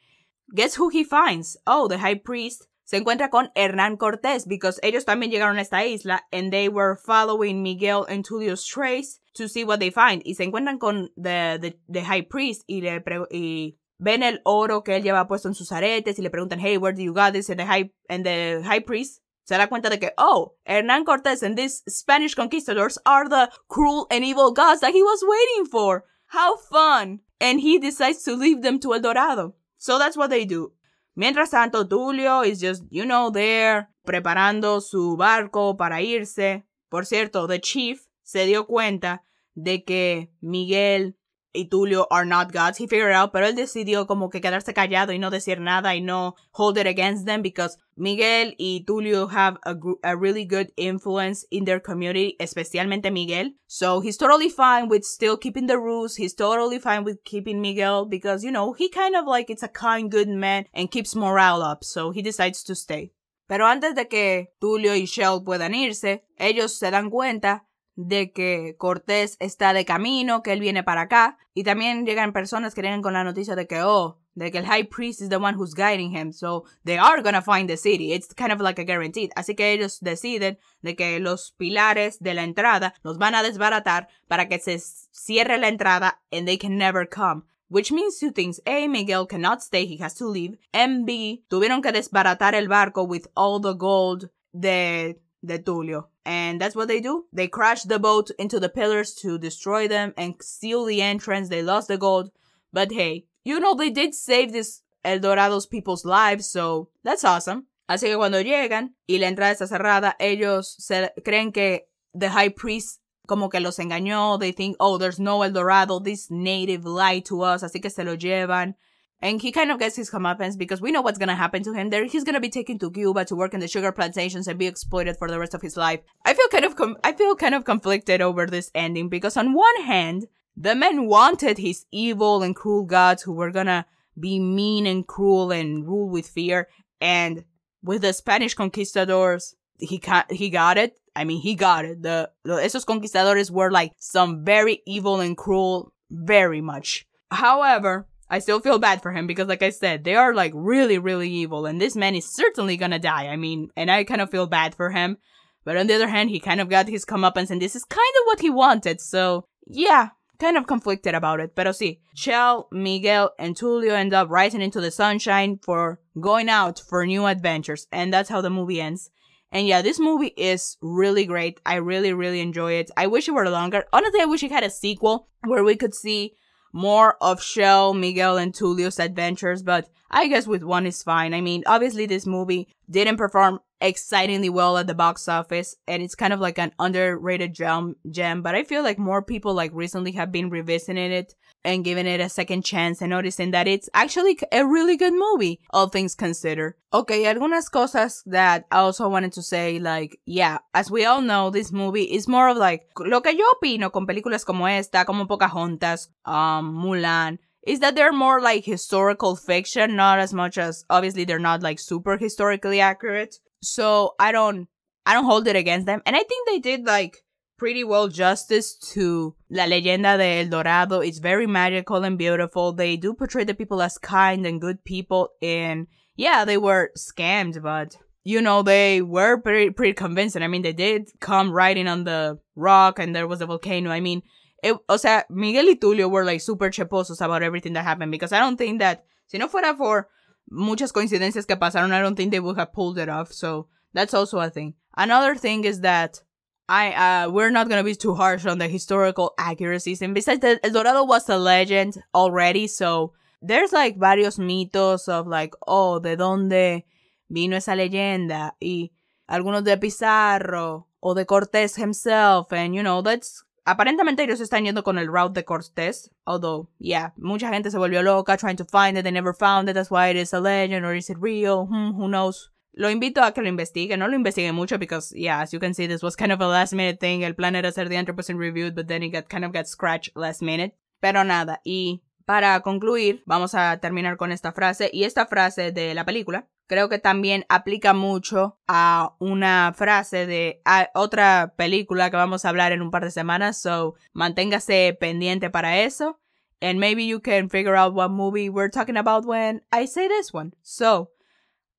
Guess 0.55 0.77
who 0.77 0.88
he 0.88 1.05
finds? 1.05 1.59
Oh, 1.66 1.87
the 1.87 1.98
high 1.98 2.14
priest 2.14 2.64
se 2.85 2.96
encuentra 2.96 3.29
con 3.29 3.50
Hernán 3.55 3.98
Cortés 3.98 4.46
because 4.48 4.81
ellos 4.83 5.05
también 5.05 5.31
llegaron 5.31 5.59
a 5.59 5.61
esta 5.61 5.85
isla 5.85 6.22
and 6.33 6.50
they 6.50 6.70
were 6.70 6.96
following 6.96 7.62
Miguel 7.62 8.07
and 8.09 8.24
Tulio's 8.24 8.64
trace 8.64 9.20
to 9.35 9.46
see 9.46 9.62
what 9.62 9.79
they 9.79 9.90
find. 9.90 10.22
Y 10.24 10.33
se 10.33 10.44
encuentran 10.44 10.79
con 10.79 11.11
the, 11.18 11.59
the, 11.61 11.79
the 11.87 12.03
high 12.03 12.22
priest 12.22 12.64
y 12.66 12.81
le 12.81 13.03
y 13.31 13.77
ven 13.98 14.22
el 14.22 14.40
oro 14.44 14.83
que 14.83 14.96
él 14.96 15.02
lleva 15.02 15.26
puesto 15.26 15.48
en 15.48 15.54
sus 15.54 15.72
aretes 15.72 16.18
y 16.18 16.22
le 16.22 16.30
preguntan, 16.30 16.61
hey, 16.61 16.76
where 16.76 16.94
do 16.94 17.02
you 17.02 17.12
got 17.12 17.33
this? 17.33 17.48
And 17.50 17.59
the 17.59 17.66
high, 17.66 17.92
and 18.09 18.24
the 18.24 18.62
high 18.64 18.80
priest 18.80 19.20
se 19.44 19.57
da 19.59 19.68
cuenta 19.68 19.90
de 19.90 19.98
que, 19.98 20.12
oh, 20.16 20.54
Hernán 20.66 21.04
Cortés 21.04 21.42
and 21.42 21.57
these 21.57 21.83
Spanish 21.88 22.35
conquistadors 22.35 22.98
are 23.04 23.28
the 23.28 23.50
cruel 23.68 24.07
and 24.11 24.24
evil 24.24 24.52
gods 24.52 24.80
that 24.80 24.92
he 24.92 25.02
was 25.02 25.22
waiting 25.22 25.66
for. 25.66 26.04
How 26.28 26.57
fun! 26.57 27.20
And 27.40 27.61
he 27.61 27.78
decides 27.78 28.22
to 28.24 28.35
leave 28.35 28.62
them 28.62 28.78
to 28.80 28.94
El 28.94 29.00
Dorado. 29.00 29.54
So 29.76 29.98
that's 29.98 30.16
what 30.16 30.30
they 30.30 30.46
do. 30.46 30.72
Mientras 31.16 31.50
tanto, 31.50 31.85
Tulio 31.85 32.44
is 32.44 32.61
just, 32.61 32.83
you 32.90 33.04
know, 33.04 33.30
there, 33.30 33.90
preparando 34.07 34.80
su 34.80 35.16
barco 35.16 35.76
para 35.76 36.00
irse. 36.00 36.64
Por 36.90 37.04
cierto, 37.04 37.46
the 37.46 37.61
chief 37.61 38.07
se 38.22 38.46
dio 38.46 38.64
cuenta 38.64 39.22
de 39.54 39.85
que 39.85 40.30
Miguel 40.40 41.16
y 41.55 41.69
Tulio 41.69 42.07
are 42.11 42.27
not 42.27 42.53
gods. 42.53 42.79
He 42.79 42.87
figured 42.87 43.12
out, 43.12 43.33
pero 43.33 43.47
él 43.47 43.55
decidió 43.55 44.07
como 44.07 44.29
que 44.29 44.40
quedarse 44.40 44.75
callado 44.75 45.12
y 45.12 45.19
no 45.19 45.31
decir 45.31 45.61
nada 45.61 45.95
y 45.95 46.01
no 46.01 46.35
hold 46.53 46.79
it 46.79 46.87
against 46.87 47.27
them 47.27 47.43
because 47.43 47.79
Miguel 47.97 48.55
y 48.59 48.85
Tulio 48.87 49.29
have 49.29 49.57
a, 49.64 49.77
a 50.03 50.17
really 50.17 50.45
good 50.45 50.73
influence 50.77 51.47
in 51.51 51.64
their 51.64 51.81
community, 51.81 52.37
especialmente 52.40 53.12
Miguel. 53.12 53.53
So 53.67 54.01
he's 54.01 54.17
totally 54.17 54.49
fine 54.49 54.88
with 54.88 55.05
still 55.05 55.37
keeping 55.37 55.67
the 55.67 55.79
rules. 55.79 56.17
He's 56.17 56.35
totally 56.35 56.79
fine 56.79 57.05
with 57.05 57.23
keeping 57.25 57.61
Miguel 57.61 58.07
because, 58.07 58.45
you 58.45 58.51
know, 58.51 58.73
he 58.73 58.88
kind 58.88 59.14
of 59.14 59.27
like 59.27 59.49
it's 59.49 59.62
a 59.62 59.69
kind, 59.69 60.11
good 60.11 60.29
man 60.29 60.67
and 60.75 60.90
keeps 60.90 61.14
morale 61.14 61.62
up. 61.62 61.85
So 61.85 62.11
he 62.11 62.23
decides 62.23 62.64
to 62.64 62.75
stay. 62.75 63.12
Pero 63.47 63.67
antes 63.67 63.95
de 63.95 64.09
que 64.09 64.53
Tulio 64.59 64.95
y 64.95 65.07
Chel 65.07 65.43
puedan 65.45 65.75
irse, 65.75 66.25
ellos 66.38 66.79
se 66.79 66.90
dan 66.90 67.11
cuenta 67.11 67.67
de 67.96 68.33
que 68.33 68.76
Cortés 68.78 69.37
está 69.40 69.72
de 69.72 69.85
camino, 69.85 70.42
que 70.42 70.52
él 70.52 70.61
viene 70.61 70.83
para 70.83 71.02
acá, 71.02 71.38
y 71.54 71.64
también 71.64 72.07
llegan 72.07 72.33
personas 72.33 72.74
que 72.74 72.83
vienen 72.83 73.02
con 73.02 73.12
la 73.12 73.24
noticia 73.24 73.54
de 73.54 73.66
que, 73.66 73.83
oh, 73.83 74.18
de 74.35 74.50
que 74.50 74.59
el 74.59 74.66
High 74.66 74.88
Priest 74.88 75.20
is 75.20 75.28
the 75.28 75.37
one 75.37 75.57
who's 75.57 75.74
guiding 75.74 76.16
him, 76.16 76.33
so 76.33 76.64
they 76.85 76.98
are 76.98 77.22
gonna 77.22 77.42
find 77.42 77.68
the 77.68 77.76
city. 77.76 78.12
It's 78.12 78.35
kind 78.35 78.52
of 78.52 78.61
like 78.61 78.80
a 78.80 78.85
guaranteed. 78.85 79.30
Así 79.37 79.54
que 79.54 79.72
ellos 79.72 80.00
deciden 80.00 80.59
de 80.83 80.96
que 80.96 81.20
los 81.20 81.52
pilares 81.52 82.18
de 82.20 82.35
la 82.35 82.42
entrada 82.42 82.94
los 83.02 83.18
van 83.18 83.35
a 83.35 83.42
desbaratar 83.42 84.09
para 84.26 84.48
que 84.48 84.59
se 84.59 84.78
cierre 84.78 85.59
la 85.59 85.68
entrada 85.68 86.20
and 86.33 86.46
they 86.46 86.59
can 86.59 86.76
never 86.76 87.09
come 87.09 87.44
which 87.68 87.90
means 87.90 88.18
two 88.20 88.30
things. 88.30 88.61
A, 88.66 88.87
Miguel 88.87 89.26
cannot 89.26 89.61
stay, 89.61 89.85
he 89.85 89.96
has 89.96 90.14
to 90.14 90.28
leave. 90.28 90.57
And 90.72 91.04
B, 91.04 91.44
tuvieron 91.48 91.83
que 91.83 91.90
desbaratar 91.90 92.54
el 92.54 92.68
barco 92.68 93.02
with 93.02 93.26
all 93.35 93.61
the 93.61 93.74
gold 93.74 94.30
de, 94.52 95.18
de 95.42 95.59
Tulio. 95.59 96.11
And 96.24 96.60
that's 96.60 96.74
what 96.74 96.88
they 96.88 97.00
do. 97.00 97.24
They 97.32 97.48
crash 97.48 97.82
the 97.82 97.98
boat 97.98 98.30
into 98.38 98.58
the 98.58 98.68
pillars 98.68 99.14
to 99.16 99.38
destroy 99.38 99.88
them 99.88 100.14
and 100.16 100.34
steal 100.40 100.84
the 100.84 101.02
entrance. 101.02 101.48
They 101.48 101.62
lost 101.62 101.88
the 101.88 101.98
gold. 101.98 102.30
But 102.72 102.92
hey, 102.92 103.26
you 103.44 103.60
know, 103.60 103.74
they 103.74 103.90
did 103.90 104.14
save 104.14 104.52
this 104.52 104.82
El 105.04 105.18
Dorado's 105.18 105.66
people's 105.66 106.04
lives, 106.04 106.48
so 106.48 106.88
that's 107.02 107.24
awesome. 107.24 107.66
Así 107.88 108.06
que 108.06 108.16
cuando 108.16 108.40
llegan 108.40 108.94
y 109.06 109.18
la 109.18 109.28
entrada 109.28 109.52
está 109.52 109.66
cerrada, 109.68 110.16
ellos 110.18 110.74
se 110.78 111.10
creen 111.22 111.52
que 111.52 111.87
the 112.14 112.30
high 112.30 112.48
priest 112.48 113.00
como 113.26 113.48
que 113.48 113.60
los 113.60 113.78
engañó. 113.78 114.38
They 114.38 114.52
think, 114.52 114.76
oh, 114.80 114.98
there's 114.98 115.20
no 115.20 115.42
El 115.42 115.52
Dorado. 115.52 116.00
This 116.00 116.30
native 116.30 116.87
lied 116.87 117.24
to 117.26 117.42
us. 117.42 117.62
Así 117.62 117.80
que 117.80 117.90
se 117.90 118.04
lo 118.04 118.14
llevan. 118.14 118.76
And 119.20 119.40
he 119.40 119.53
kind 119.53 119.70
of 119.70 119.79
gets 119.79 119.96
his 119.96 120.11
comeuppance 120.11 120.59
because 120.59 120.81
we 120.81 120.92
know 120.92 121.00
what's 121.00 121.18
gonna 121.18 121.35
happen 121.35 121.62
to 121.62 121.72
him. 121.72 121.90
There, 121.90 122.05
he's 122.05 122.24
gonna 122.24 122.40
be 122.40 122.50
taken 122.50 122.79
to 122.81 122.90
Cuba 122.90 123.24
to 123.24 123.37
work 123.37 123.55
in 123.55 123.61
the 123.61 123.68
sugar 123.68 123.90
plantations 123.92 124.46
and 124.46 124.59
be 124.59 124.66
exploited 124.66 125.16
for 125.16 125.29
the 125.31 125.38
rest 125.38 125.55
of 125.55 125.62
his 125.62 125.77
life. 125.77 126.00
I 126.24 126.35
feel 126.35 126.48
kind 126.48 126.64
of, 126.64 126.77
com- 126.77 126.98
I 127.03 127.12
feel 127.12 127.35
kind 127.35 127.55
of 127.55 127.64
conflicted 127.64 128.20
over 128.20 128.46
this 128.46 128.70
ending 128.74 129.09
because 129.09 129.37
on 129.37 129.55
one 129.55 129.83
hand, 129.83 130.27
the 130.57 130.74
men 130.74 131.07
wanted 131.07 131.59
his 131.59 131.87
evil 131.90 132.42
and 132.42 132.55
cruel 132.55 132.85
gods 132.85 133.22
who 133.22 133.33
were 133.33 133.50
gonna 133.50 133.87
be 134.18 134.38
mean 134.38 134.87
and 134.87 135.07
cruel 135.07 135.50
and 135.50 135.87
rule 135.87 136.09
with 136.09 136.29
fear. 136.29 136.68
And 137.00 137.44
with 137.83 138.03
the 138.03 138.12
Spanish 138.12 138.55
conquistadors, 138.55 139.55
he 139.79 139.98
ca- 139.98 140.27
he 140.31 140.50
got 140.50 140.79
it. 140.79 140.98
I 141.16 141.24
mean, 141.24 141.40
he 141.40 141.55
got 141.55 141.85
it. 141.85 142.03
The, 142.03 142.31
the 142.44 142.55
esos 142.55 142.85
conquistadores 142.85 143.50
were 143.50 143.70
like 143.70 143.92
some 143.98 144.44
very 144.44 144.83
evil 144.87 145.20
and 145.20 145.37
cruel, 145.37 145.92
very 146.11 146.61
much. 146.61 147.07
However, 147.31 148.07
I 148.30 148.38
still 148.38 148.60
feel 148.60 148.78
bad 148.78 149.02
for 149.02 149.12
him 149.12 149.26
because, 149.26 149.48
like 149.48 149.62
I 149.62 149.70
said, 149.70 150.04
they 150.04 150.14
are 150.14 150.34
like 150.34 150.52
really, 150.54 150.98
really 150.98 151.30
evil, 151.30 151.66
and 151.66 151.80
this 151.80 151.96
man 151.96 152.14
is 152.14 152.34
certainly 152.34 152.76
gonna 152.76 152.98
die. 152.98 153.28
I 153.28 153.37
mean, 153.37 153.68
and 153.76 153.90
I 153.90 154.04
kind 154.04 154.20
of 154.20 154.30
feel 154.30 154.46
bad 154.46 154.74
for 154.74 154.90
him. 154.90 155.18
But 155.64 155.76
on 155.76 155.87
the 155.87 155.94
other 155.94 156.08
hand, 156.08 156.30
he 156.30 156.40
kind 156.40 156.60
of 156.60 156.68
got 156.68 156.88
his 156.88 157.04
comeuppance, 157.04 157.50
and 157.50 157.60
this 157.60 157.74
is 157.76 157.84
kind 157.84 158.00
of 158.20 158.26
what 158.26 158.40
he 158.40 158.50
wanted. 158.50 159.00
So 159.00 159.46
yeah, 159.66 160.10
kind 160.38 160.56
of 160.56 160.66
conflicted 160.66 161.14
about 161.14 161.40
it. 161.40 161.54
Pero 161.54 161.70
sí, 161.70 162.00
Chel, 162.14 162.68
Miguel, 162.70 163.32
and 163.38 163.56
Tulio 163.56 163.92
end 163.92 164.12
up 164.12 164.28
rising 164.30 164.62
into 164.62 164.80
the 164.80 164.90
sunshine 164.90 165.58
for 165.62 166.00
going 166.20 166.48
out 166.48 166.82
for 166.88 167.06
new 167.06 167.26
adventures, 167.26 167.87
and 167.92 168.12
that's 168.12 168.28
how 168.28 168.40
the 168.40 168.50
movie 168.50 168.80
ends. 168.80 169.10
And 169.52 169.68
yeah, 169.68 169.82
this 169.82 170.00
movie 170.00 170.34
is 170.37 170.76
really 170.82 171.26
great. 171.26 171.60
I 171.64 171.76
really, 171.76 172.12
really 172.12 172.40
enjoy 172.40 172.72
it. 172.72 172.90
I 172.96 173.06
wish 173.06 173.28
it 173.28 173.34
were 173.34 173.48
longer. 173.48 173.84
Honestly, 173.92 174.20
I 174.20 174.24
wish 174.24 174.42
it 174.42 174.50
had 174.50 174.64
a 174.64 174.70
sequel 174.70 175.28
where 175.44 175.62
we 175.62 175.76
could 175.76 175.94
see 175.94 176.34
more 176.74 177.16
of 177.20 177.40
Chel, 177.40 177.94
Miguel, 177.94 178.37
and 178.37 178.52
Tulio's 178.52 178.98
adventures, 178.98 179.62
but 179.62 179.88
I 180.10 180.26
guess 180.26 180.46
with 180.46 180.64
one 180.64 180.87
is 180.87 181.04
fine. 181.04 181.32
I 181.32 181.40
mean, 181.40 181.62
obviously 181.66 182.04
this 182.04 182.26
movie 182.26 182.68
didn't 182.90 183.16
perform 183.16 183.60
excitingly 183.80 184.48
well 184.48 184.76
at 184.76 184.87
the 184.87 184.94
box 184.94 185.28
office 185.28 185.76
and 185.87 186.02
it's 186.02 186.14
kind 186.14 186.32
of 186.32 186.40
like 186.40 186.58
an 186.58 186.72
underrated 186.78 187.52
gem 187.52 187.94
gem 188.10 188.40
but 188.40 188.54
i 188.54 188.64
feel 188.64 188.82
like 188.82 188.98
more 188.98 189.20
people 189.20 189.52
like 189.52 189.70
recently 189.74 190.12
have 190.12 190.32
been 190.32 190.48
revisiting 190.48 191.12
it 191.12 191.34
and 191.64 191.85
giving 191.85 192.07
it 192.07 192.20
a 192.20 192.29
second 192.29 192.64
chance 192.64 193.00
and 193.00 193.11
noticing 193.11 193.50
that 193.50 193.66
it's 193.66 193.88
actually 193.94 194.38
a 194.53 194.64
really 194.64 194.96
good 194.96 195.14
movie 195.14 195.61
all 195.70 195.88
things 195.88 196.14
considered 196.14 196.74
okay 196.92 197.24
algunas 197.24 197.70
cosas 197.70 198.22
that 198.27 198.64
i 198.70 198.79
also 198.79 199.09
wanted 199.09 199.33
to 199.33 199.42
say 199.42 199.79
like 199.79 200.18
yeah 200.27 200.59
as 200.74 200.90
we 200.90 201.05
all 201.05 201.20
know 201.20 201.50
this 201.50 201.72
movie 201.72 202.05
is 202.05 202.29
more 202.29 202.48
of 202.48 202.57
like 202.57 202.83
lo 202.98 203.20
que 203.20 203.33
yo 203.33 203.44
opino 203.55 203.90
con 203.90 204.07
películas 204.07 204.44
como 204.44 204.66
esta 204.66 205.05
como 205.05 205.27
pocahontas 205.27 206.09
um 206.24 206.74
mulan 206.74 207.38
is 207.66 207.81
that 207.81 207.94
they're 207.94 208.12
more 208.12 208.40
like 208.40 208.64
historical 208.64 209.37
fiction, 209.37 209.96
not 209.96 210.18
as 210.18 210.33
much 210.33 210.59
as 210.59 210.85
obviously 210.90 211.24
they're 211.24 211.38
not 211.38 211.62
like 211.62 211.79
super 211.79 212.16
historically 212.16 212.81
accurate. 212.81 213.37
So 213.62 214.14
I 214.18 214.33
don't 214.33 214.68
I 215.07 215.14
don't 215.14 215.24
hold 215.24 215.48
it 215.48 215.57
against 215.57 215.87
them. 215.87 216.03
And 216.07 216.16
I 216.16 216.22
think 216.22 216.48
they 216.48 216.59
did 216.59 216.87
like 216.87 217.23
pretty 217.64 217.83
well 217.83 218.09
justice 218.09 218.74
to 218.74 219.35
La 219.48 219.64
Leyenda 219.64 220.18
de 220.18 220.42
El 220.42 220.50
Dorado. 220.50 221.00
It's 221.00 221.18
very 221.18 221.46
magical 221.46 222.05
and 222.05 222.18
beautiful. 222.18 222.74
They 222.74 222.98
do 222.98 223.14
portray 223.14 223.44
the 223.44 223.55
people 223.55 223.81
as 223.81 223.96
kind 223.96 224.44
and 224.44 224.61
good 224.61 224.85
people 224.85 225.31
and 225.40 225.87
yeah, 226.14 226.44
they 226.44 226.59
were 226.59 226.90
scammed, 226.94 227.62
but 227.62 227.96
you 228.22 228.42
know, 228.42 228.61
they 228.61 229.00
were 229.00 229.38
pretty 229.38 229.70
pretty 229.70 229.94
convincing. 229.94 230.42
I 230.42 230.46
mean, 230.46 230.61
they 230.61 230.74
did 230.74 231.09
come 231.20 231.50
riding 231.50 231.88
on 231.88 232.05
the 232.05 232.38
rock 232.55 232.98
and 232.98 233.16
there 233.16 233.27
was 233.27 233.40
a 233.40 233.46
volcano. 233.46 233.90
I 233.90 234.00
mean, 234.00 234.20
it, 234.62 234.77
o 234.90 234.98
sea, 234.98 235.22
Miguel 235.31 235.68
y 235.68 235.77
Tulio 235.81 236.11
were 236.11 236.27
like 236.27 236.42
super 236.42 236.68
cheposos 236.68 237.24
about 237.24 237.42
everything 237.42 237.72
that 237.72 237.85
happened 237.85 238.12
because 238.12 238.33
I 238.33 238.40
don't 238.40 238.59
think 238.59 238.81
that, 238.81 239.07
si 239.27 239.38
no 239.38 239.48
fuera 239.48 239.74
for 239.74 240.11
muchas 240.50 240.92
coincidencias 240.92 241.46
que 241.46 241.57
pasaron, 241.57 241.92
I 241.92 242.03
don't 242.03 242.14
think 242.14 242.31
they 242.31 242.40
would 242.40 242.59
have 242.59 242.74
pulled 242.74 242.98
it 242.98 243.09
off. 243.09 243.33
So 243.33 243.68
that's 243.94 244.12
also 244.12 244.38
a 244.38 244.50
thing. 244.50 244.74
Another 244.98 245.35
thing 245.35 245.64
is 245.64 245.81
that 245.81 246.20
I 246.68 246.92
uh 246.92 247.31
we're 247.31 247.50
not 247.50 247.68
gonna 247.68 247.85
be 247.85 247.94
too 247.94 248.14
harsh 248.14 248.46
on 248.46 248.59
the 248.59 248.68
historical 248.68 249.35
accuracies. 249.38 250.00
And 250.03 250.14
besides 250.14 250.40
that, 250.40 250.61
El 250.62 250.70
Dorado 250.70 251.05
was 251.05 251.29
a 251.29 251.38
legend 251.38 252.03
already, 252.14 252.66
so 252.66 253.12
there's 253.42 253.72
like 253.72 253.98
varios 253.98 254.38
mitos 254.38 255.09
of 255.09 255.27
like, 255.27 255.55
oh, 255.66 255.98
de 255.98 256.16
dónde 256.16 256.85
vino 257.29 257.57
esa 257.57 257.72
leyenda 257.74 258.53
y 258.61 258.92
algunos 259.29 259.64
de 259.64 259.77
Pizarro 259.77 260.87
o 261.03 261.14
de 261.14 261.27
Cortés 261.27 261.77
himself, 261.77 262.53
and 262.53 262.74
you 262.74 262.83
know 262.83 263.03
that's 263.03 263.44
aparentemente 263.66 264.22
ellos 264.22 264.40
están 264.40 264.64
yendo 264.64 264.83
con 264.83 264.98
el 264.98 265.09
route 265.09 265.35
de 265.35 265.44
Cortés. 265.44 266.11
Although, 266.27 266.68
yeah, 266.79 267.12
mucha 267.16 267.50
gente 267.50 267.70
se 267.70 267.79
volvió 267.79 268.03
loca 268.03 268.37
trying 268.37 268.57
to 268.57 268.64
find 268.64 268.96
it. 268.96 269.03
They 269.03 269.11
never 269.11 269.35
found 269.35 269.68
it. 269.68 269.74
That's 269.74 269.90
why 269.90 270.09
it 270.09 270.16
is 270.16 270.33
a 270.33 270.40
legend 270.40 270.85
or 270.85 270.94
is 270.94 271.11
it 271.11 271.18
real? 271.18 271.66
Hmm, 271.66 271.92
who 271.92 272.09
knows? 272.09 272.50
Lo 272.76 272.90
invito 272.90 273.22
a 273.22 273.32
que 273.32 273.40
lo 273.40 273.48
investiguen. 273.48 274.00
No 274.00 274.08
lo 274.08 274.16
investiguen 274.16 274.54
mucho 274.54 274.78
because, 274.78 275.14
yeah, 275.14 275.40
as 275.40 275.52
you 275.52 275.60
can 275.60 275.74
see, 275.74 275.87
this 275.87 276.02
was 276.02 276.16
kind 276.16 276.32
of 276.32 276.40
a 276.40 276.46
last 276.46 276.72
minute 276.72 276.98
thing. 276.98 277.22
El 277.22 277.34
plan 277.34 277.54
era 277.54 277.68
hacer 277.68 277.88
the 277.88 277.94
100% 277.94 278.37
reviewed, 278.37 278.74
but 278.74 278.88
then 278.88 279.02
it 279.02 279.28
kind 279.28 279.44
of 279.44 279.52
got 279.52 279.66
scratched 279.68 280.16
last 280.16 280.42
minute. 280.42 280.74
Pero 281.00 281.22
nada, 281.22 281.60
y 281.64 282.02
para 282.24 282.60
concluir, 282.60 283.22
vamos 283.26 283.54
a 283.54 283.78
terminar 283.78 284.16
con 284.16 284.32
esta 284.32 284.52
frase. 284.52 284.90
Y 284.92 285.04
esta 285.04 285.26
frase 285.26 285.70
de 285.70 285.94
la 285.94 286.04
película 286.04 286.48
creo 286.66 286.88
que 286.88 286.98
también 286.98 287.44
aplica 287.48 287.92
mucho 287.92 288.58
a 288.66 289.14
una 289.18 289.72
frase 289.76 290.26
de 290.26 290.62
otra 290.94 291.54
película 291.56 292.10
que 292.10 292.16
vamos 292.16 292.44
a 292.44 292.48
hablar 292.48 292.72
en 292.72 292.82
un 292.82 292.90
par 292.90 293.04
de 293.04 293.10
semanas. 293.10 293.60
So, 293.60 293.94
manténgase 294.14 294.96
pendiente 294.98 295.50
para 295.50 295.78
eso. 295.80 296.18
And 296.60 296.78
maybe 296.78 297.06
you 297.06 297.20
can 297.20 297.50
figure 297.50 297.76
out 297.76 297.94
what 297.94 298.10
movie 298.10 298.48
we're 298.48 298.70
talking 298.70 298.96
about 298.96 299.26
when 299.26 299.62
I 299.70 299.87
say 299.87 300.08
this 300.08 300.32
one. 300.32 300.54
So, 300.62 301.10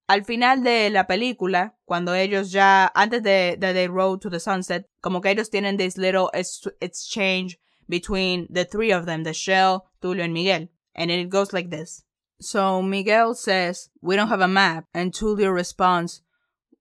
al 0.08 0.24
final 0.24 0.64
de 0.64 0.90
la 0.90 1.08
película, 1.08 1.76
cuando 1.86 2.14
ellos 2.14 2.52
ya, 2.52 2.92
antes 2.94 3.24
de, 3.24 3.58
de 3.58 3.74
The 3.74 3.88
Road 3.88 4.20
to 4.22 4.30
the 4.30 4.40
Sunset, 4.40 4.88
como 5.02 5.22
que 5.22 5.32
ellos 5.32 5.50
tienen 5.50 5.78
this 5.78 5.98
little 5.98 6.30
exchange 6.34 7.60
between 7.88 8.48
the 8.50 8.66
three 8.66 8.92
of 8.92 9.06
them, 9.06 9.24
the 9.24 9.34
Chel, 9.34 9.86
Tulio, 10.02 10.24
and 10.24 10.34
Miguel. 10.34 10.70
And 10.96 11.12
it 11.12 11.30
goes 11.30 11.54
like 11.54 11.70
this. 11.70 12.04
So 12.40 12.82
Miguel 12.82 13.34
says, 13.36 13.90
We 14.02 14.16
don't 14.16 14.30
have 14.30 14.42
a 14.42 14.48
map. 14.48 14.86
And 14.94 15.12
Tulio 15.12 15.54
responds, 15.54 16.22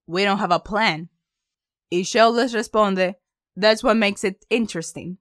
We 0.07 0.25
don't 0.25 0.39
have 0.39 0.53
a 0.53 0.61
plan. 0.61 1.09
Y 1.91 2.03
Chel 2.03 2.33
les 2.33 2.55
responde, 2.55 3.15
That's 3.57 3.83
what 3.83 3.97
makes 3.97 4.25
it 4.25 4.45
interesting. 4.51 5.19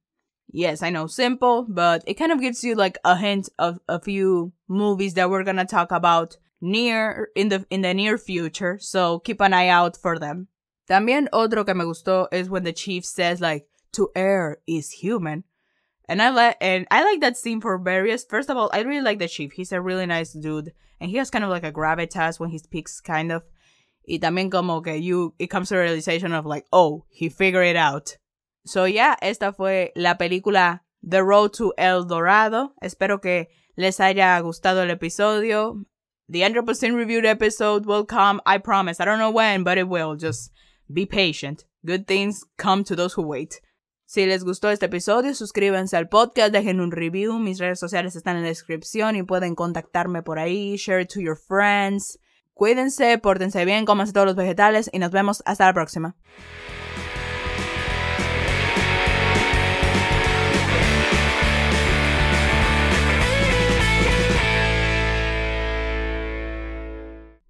Yes, 0.51 0.83
I 0.83 0.91
know, 0.91 1.07
simple, 1.07 1.65
but 1.67 2.03
it 2.05 2.15
kind 2.15 2.31
of 2.31 2.39
gives 2.39 2.63
you 2.63 2.75
like 2.75 2.97
a 3.03 3.17
hint 3.17 3.49
of 3.57 3.79
a 3.87 3.99
few 3.99 4.53
movies 4.67 5.15
that 5.15 5.29
we're 5.29 5.43
gonna 5.43 5.65
talk 5.65 5.91
about 5.91 6.37
near 6.63 7.27
in 7.35 7.49
the 7.49 7.65
in 7.69 7.81
the 7.81 7.93
near 7.93 8.17
future, 8.17 8.79
so 8.79 9.19
keep 9.19 9.41
an 9.41 9.53
eye 9.53 9.67
out 9.67 9.97
for 9.97 10.17
them. 10.17 10.47
También 10.89 11.27
otro 11.31 11.65
que 11.65 11.75
me 11.75 11.83
gustó 11.83 12.27
is 12.31 12.49
when 12.49 12.63
the 12.63 12.73
chief 12.73 13.05
says 13.05 13.41
like 13.41 13.67
to 13.91 14.09
err 14.15 14.57
is 14.65 14.91
human. 14.91 15.43
And 16.07 16.21
I 16.21 16.29
like 16.29 16.57
and 16.61 16.87
I 16.89 17.03
like 17.03 17.19
that 17.21 17.37
scene 17.37 17.61
for 17.61 17.77
various. 17.77 18.25
First 18.25 18.49
of 18.49 18.57
all, 18.57 18.69
I 18.73 18.81
really 18.81 19.03
like 19.03 19.19
the 19.19 19.27
chief. 19.27 19.53
He's 19.53 19.71
a 19.71 19.81
really 19.81 20.05
nice 20.05 20.33
dude, 20.33 20.71
and 20.99 21.11
he 21.11 21.17
has 21.17 21.29
kind 21.29 21.43
of 21.43 21.49
like 21.49 21.65
a 21.65 21.71
gravitas 21.71 22.39
when 22.39 22.49
he 22.49 22.57
speaks, 22.57 23.01
kind 23.01 23.31
of. 23.31 23.43
Y 24.07 24.19
también 24.19 24.51
como 24.51 24.81
que 24.81 24.95
you, 24.95 25.33
it 25.39 25.47
comes 25.47 25.69
to 25.69 25.77
a 25.77 25.81
realization 25.81 26.33
of 26.33 26.45
like, 26.45 26.65
oh, 26.73 27.05
he 27.09 27.29
figured 27.29 27.67
it 27.67 27.77
out. 27.77 28.17
So 28.65 28.85
yeah, 28.85 29.15
esta 29.21 29.53
fue 29.53 29.91
la 29.95 30.15
película 30.15 30.81
The 31.03 31.23
Road 31.23 31.53
to 31.53 31.73
El 31.77 32.03
Dorado. 32.03 32.73
Espero 32.81 33.21
que 33.21 33.47
les 33.77 33.99
haya 33.99 34.39
gustado 34.41 34.83
el 34.83 34.89
episodio. 34.89 35.85
The 36.29 36.41
100% 36.41 36.95
reviewed 36.95 37.25
episode 37.25 37.85
will 37.85 38.05
come, 38.05 38.41
I 38.45 38.57
promise. 38.57 38.99
I 38.99 39.05
don't 39.05 39.19
know 39.19 39.31
when, 39.31 39.63
but 39.63 39.77
it 39.77 39.87
will. 39.87 40.15
Just 40.15 40.51
be 40.91 41.05
patient. 41.05 41.65
Good 41.85 42.07
things 42.07 42.45
come 42.57 42.83
to 42.85 42.95
those 42.95 43.13
who 43.13 43.23
wait. 43.23 43.61
Si 44.05 44.25
les 44.25 44.43
gustó 44.43 44.69
este 44.69 44.85
episodio, 44.85 45.33
suscríbanse 45.33 45.97
al 45.97 46.07
podcast, 46.07 46.53
dejen 46.53 46.79
un 46.79 46.91
review. 46.91 47.39
Mis 47.39 47.59
redes 47.59 47.79
sociales 47.79 48.15
están 48.15 48.37
en 48.37 48.43
la 48.43 48.49
descripción 48.49 49.15
y 49.15 49.23
pueden 49.23 49.55
contactarme 49.55 50.21
por 50.21 50.39
ahí. 50.39 50.77
Share 50.77 51.01
it 51.01 51.09
to 51.09 51.19
your 51.19 51.35
friends. 51.35 52.19
Cuídense, 52.53 53.17
pórtense 53.17 53.65
bien, 53.65 53.85
cómanse 53.85 54.13
todos 54.13 54.27
los 54.27 54.35
vegetales 54.35 54.89
y 54.93 54.99
nos 54.99 55.11
vemos 55.11 55.41
hasta 55.45 55.65
la 55.65 55.73
próxima. 55.73 56.15